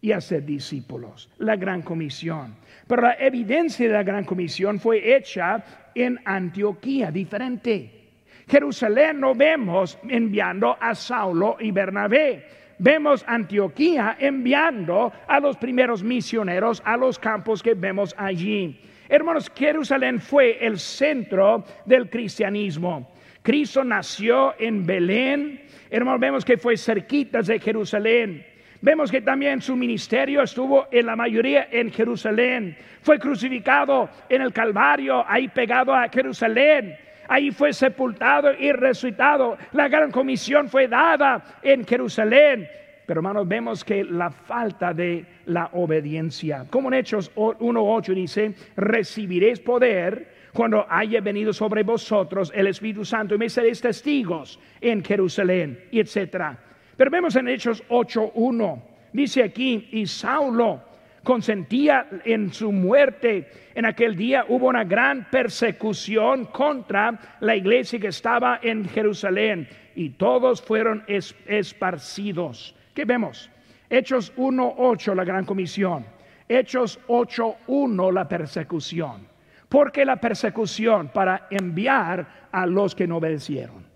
y 0.00 0.12
hacer 0.12 0.44
discípulos. 0.44 1.30
La 1.38 1.56
gran 1.56 1.82
comisión. 1.82 2.56
Pero 2.86 3.02
la 3.02 3.14
evidencia 3.14 3.86
de 3.86 3.94
la 3.94 4.02
gran 4.02 4.24
comisión 4.24 4.80
fue 4.80 5.16
hecha 5.16 5.64
en 5.94 6.18
Antioquía, 6.24 7.10
diferente. 7.10 8.01
Jerusalén 8.48 9.20
no 9.20 9.34
vemos 9.34 9.98
enviando 10.08 10.76
a 10.80 10.94
Saulo 10.94 11.56
y 11.60 11.70
Bernabé. 11.70 12.46
Vemos 12.78 13.24
Antioquía 13.28 14.16
enviando 14.18 15.12
a 15.28 15.38
los 15.38 15.56
primeros 15.56 16.02
misioneros 16.02 16.82
a 16.84 16.96
los 16.96 17.18
campos 17.18 17.62
que 17.62 17.74
vemos 17.74 18.14
allí. 18.18 18.80
Hermanos, 19.08 19.52
Jerusalén 19.54 20.20
fue 20.20 20.58
el 20.64 20.78
centro 20.78 21.64
del 21.84 22.08
cristianismo. 22.08 23.12
Cristo 23.42 23.84
nació 23.84 24.54
en 24.58 24.86
Belén. 24.86 25.60
Hermanos, 25.90 26.20
vemos 26.20 26.44
que 26.44 26.56
fue 26.56 26.76
cerquita 26.76 27.42
de 27.42 27.58
Jerusalén. 27.58 28.46
Vemos 28.80 29.12
que 29.12 29.20
también 29.20 29.62
su 29.62 29.76
ministerio 29.76 30.42
estuvo 30.42 30.88
en 30.90 31.06
la 31.06 31.14
mayoría 31.14 31.68
en 31.70 31.92
Jerusalén. 31.92 32.76
Fue 33.02 33.18
crucificado 33.18 34.10
en 34.28 34.42
el 34.42 34.52
Calvario, 34.52 35.24
ahí 35.28 35.46
pegado 35.48 35.94
a 35.94 36.08
Jerusalén. 36.08 36.96
Ahí 37.28 37.50
fue 37.50 37.72
sepultado 37.72 38.52
y 38.52 38.72
resucitado. 38.72 39.56
La 39.72 39.88
gran 39.88 40.10
comisión 40.10 40.68
fue 40.68 40.88
dada 40.88 41.58
en 41.62 41.84
Jerusalén. 41.84 42.68
Pero 43.06 43.20
hermanos, 43.20 43.48
vemos 43.48 43.84
que 43.84 44.04
la 44.04 44.30
falta 44.30 44.94
de 44.94 45.24
la 45.46 45.70
obediencia. 45.72 46.66
Como 46.70 46.88
en 46.88 46.94
Hechos 46.94 47.34
1.8 47.34 48.14
dice, 48.14 48.54
recibiréis 48.76 49.60
poder 49.60 50.42
cuando 50.52 50.86
haya 50.88 51.20
venido 51.20 51.52
sobre 51.52 51.82
vosotros 51.82 52.52
el 52.54 52.66
Espíritu 52.66 53.04
Santo 53.04 53.34
y 53.34 53.38
me 53.38 53.48
seréis 53.48 53.80
testigos 53.80 54.60
en 54.80 55.02
Jerusalén, 55.02 55.86
y 55.90 56.00
etcétera. 56.00 56.58
Pero 56.96 57.10
vemos 57.10 57.34
en 57.36 57.48
Hechos 57.48 57.82
8.1, 57.88 58.82
dice 59.12 59.42
aquí, 59.42 59.88
y 59.92 60.06
Saulo 60.06 60.91
consentía 61.22 62.08
en 62.24 62.52
su 62.52 62.72
muerte. 62.72 63.50
En 63.74 63.86
aquel 63.86 64.16
día 64.16 64.44
hubo 64.48 64.68
una 64.68 64.84
gran 64.84 65.28
persecución 65.30 66.46
contra 66.46 67.36
la 67.40 67.56
iglesia 67.56 67.98
que 67.98 68.08
estaba 68.08 68.60
en 68.62 68.88
Jerusalén 68.88 69.68
y 69.94 70.10
todos 70.10 70.62
fueron 70.62 71.04
esparcidos. 71.06 72.74
¿Qué 72.94 73.04
vemos? 73.04 73.50
Hechos 73.88 74.34
1.8, 74.36 75.14
la 75.14 75.24
gran 75.24 75.44
comisión. 75.44 76.04
Hechos 76.48 76.98
8.1, 77.08 78.12
la 78.12 78.28
persecución. 78.28 79.26
¿Por 79.68 79.90
qué 79.90 80.04
la 80.04 80.16
persecución? 80.16 81.08
Para 81.08 81.46
enviar 81.50 82.48
a 82.52 82.66
los 82.66 82.94
que 82.94 83.06
no 83.06 83.16
obedecieron. 83.16 83.86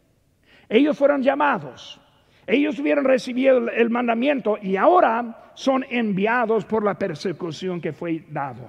Ellos 0.69 0.97
fueron 0.97 1.23
llamados 1.23 2.01
ellos 2.47 2.79
hubieran 2.79 3.05
recibido 3.05 3.69
el 3.71 3.91
mandamiento 3.91 4.59
y 4.63 4.77
ahora 4.77 5.53
son 5.55 5.85
enviados 5.89 6.65
por 6.65 6.85
la 6.85 6.99
persecución 6.99 7.81
que 7.81 7.93
fue 7.93 8.25
dado. 8.31 8.69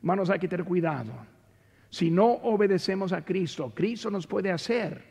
Hermanos, 0.00 0.30
hay 0.30 0.38
que 0.38 0.48
tener 0.48 0.66
cuidado. 0.66 1.12
Si 1.90 2.10
no 2.10 2.26
obedecemos 2.26 3.12
a 3.12 3.24
Cristo, 3.24 3.72
Cristo 3.74 4.10
nos 4.10 4.26
puede 4.26 4.50
hacer. 4.50 5.02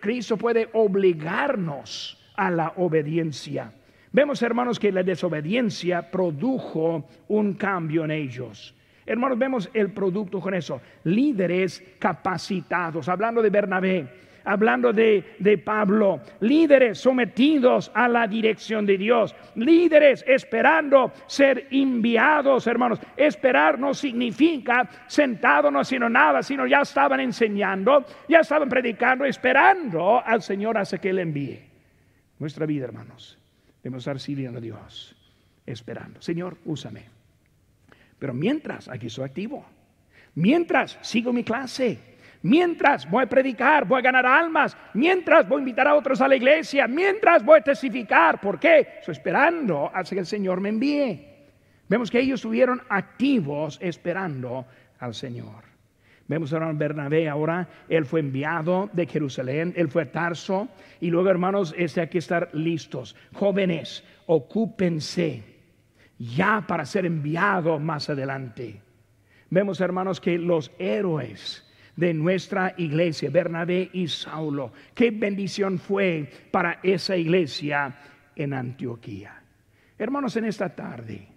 Cristo 0.00 0.36
puede 0.36 0.68
obligarnos 0.72 2.18
a 2.36 2.50
la 2.50 2.72
obediencia. 2.76 3.72
Vemos, 4.10 4.42
hermanos, 4.42 4.78
que 4.78 4.92
la 4.92 5.02
desobediencia 5.02 6.10
produjo 6.10 7.08
un 7.28 7.54
cambio 7.54 8.04
en 8.04 8.10
ellos. 8.10 8.74
Hermanos, 9.06 9.38
vemos 9.38 9.70
el 9.72 9.92
producto 9.92 10.40
con 10.40 10.54
eso. 10.54 10.80
Líderes 11.04 11.82
capacitados. 11.98 13.08
Hablando 13.08 13.42
de 13.42 13.50
Bernabé, 13.50 14.08
hablando 14.44 14.92
de, 14.92 15.62
Pablo, 15.64 16.20
líderes 16.40 16.98
sometidos 16.98 17.90
a 17.94 18.08
la 18.08 18.26
dirección 18.26 18.86
de 18.86 18.98
Dios, 18.98 19.34
líderes 19.54 20.24
esperando 20.26 21.12
ser 21.26 21.68
enviados, 21.70 22.66
hermanos. 22.66 23.00
Esperar 23.16 23.78
no 23.78 23.94
significa 23.94 24.88
sentado 25.06 25.70
no 25.70 25.80
haciendo 25.80 26.08
nada, 26.08 26.42
sino 26.42 26.66
ya 26.66 26.80
estaban 26.80 27.20
enseñando, 27.20 28.04
ya 28.28 28.40
estaban 28.40 28.68
predicando, 28.68 29.24
esperando 29.24 30.22
al 30.24 30.42
Señor 30.42 30.78
hasta 30.78 30.98
que 30.98 31.10
Él 31.10 31.18
envíe. 31.18 31.60
Nuestra 32.38 32.66
vida, 32.66 32.84
hermanos, 32.84 33.38
debemos 33.82 34.02
estar 34.02 34.18
sirviendo 34.18 34.58
a 34.58 34.62
Dios, 34.62 35.16
esperando. 35.66 36.20
Señor, 36.20 36.56
úsame. 36.64 37.04
Pero 38.18 38.34
mientras, 38.34 38.88
aquí 38.88 39.10
soy 39.10 39.24
activo. 39.24 39.64
Mientras 40.34 40.98
sigo 41.02 41.32
mi 41.32 41.44
clase, 41.44 42.11
Mientras 42.42 43.08
voy 43.08 43.24
a 43.24 43.28
predicar, 43.28 43.86
voy 43.86 44.00
a 44.00 44.02
ganar 44.02 44.26
almas. 44.26 44.76
Mientras 44.94 45.48
voy 45.48 45.58
a 45.58 45.60
invitar 45.60 45.86
a 45.86 45.94
otros 45.94 46.20
a 46.20 46.28
la 46.28 46.36
iglesia. 46.36 46.88
Mientras 46.88 47.44
voy 47.44 47.60
a 47.60 47.62
testificar. 47.62 48.40
¿Por 48.40 48.58
qué? 48.58 48.96
Estoy 48.98 49.12
esperando 49.12 49.90
hasta 49.94 50.16
que 50.16 50.20
el 50.20 50.26
Señor 50.26 50.60
me 50.60 50.70
envíe. 50.70 51.28
Vemos 51.88 52.10
que 52.10 52.20
ellos 52.20 52.40
estuvieron 52.40 52.82
activos 52.88 53.78
esperando 53.80 54.66
al 54.98 55.14
Señor. 55.14 55.72
Vemos 56.26 56.52
a 56.52 56.72
Bernabé 56.72 57.28
ahora, 57.28 57.68
él 57.88 58.06
fue 58.06 58.20
enviado 58.20 58.88
de 58.92 59.06
Jerusalén, 59.06 59.74
él 59.76 59.88
fue 59.88 60.04
a 60.04 60.12
Tarso. 60.12 60.68
Y 61.00 61.10
luego, 61.10 61.28
hermanos, 61.28 61.74
este 61.76 62.00
hay 62.00 62.08
que 62.08 62.18
estar 62.18 62.48
listos. 62.54 63.14
Jóvenes, 63.34 64.02
ocúpense 64.26 65.42
ya 66.18 66.64
para 66.66 66.86
ser 66.86 67.04
enviados 67.04 67.80
más 67.80 68.08
adelante. 68.08 68.80
Vemos, 69.50 69.80
hermanos, 69.80 70.20
que 70.20 70.38
los 70.38 70.70
héroes 70.78 71.70
de 71.96 72.14
nuestra 72.14 72.74
iglesia, 72.76 73.30
Bernabé 73.30 73.90
y 73.92 74.08
Saulo. 74.08 74.72
Qué 74.94 75.10
bendición 75.10 75.78
fue 75.78 76.30
para 76.50 76.80
esa 76.82 77.16
iglesia 77.16 77.94
en 78.34 78.54
Antioquía. 78.54 79.42
Hermanos, 79.98 80.36
en 80.36 80.46
esta 80.46 80.74
tarde 80.74 81.28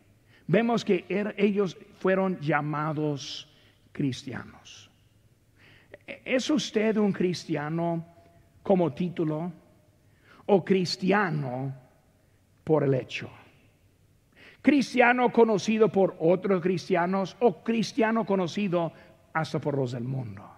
vemos 0.47 0.85
que 0.85 1.05
er, 1.09 1.35
ellos 1.37 1.77
fueron 1.99 2.39
llamados 2.39 3.51
cristianos. 3.91 4.89
¿Es 6.07 6.49
usted 6.49 6.97
un 6.97 7.11
cristiano 7.11 8.05
como 8.61 8.93
título 8.93 9.51
o 10.45 10.63
cristiano 10.63 11.75
por 12.63 12.83
el 12.83 12.93
hecho? 12.93 13.29
¿Cristiano 14.61 15.31
conocido 15.31 15.89
por 15.89 16.15
otros 16.19 16.61
cristianos 16.61 17.37
o 17.39 17.63
cristiano 17.63 18.25
conocido 18.25 18.93
hasta 19.35 19.59
por 19.59 19.77
los 19.77 19.91
del 19.91 20.05
mundo. 20.05 20.54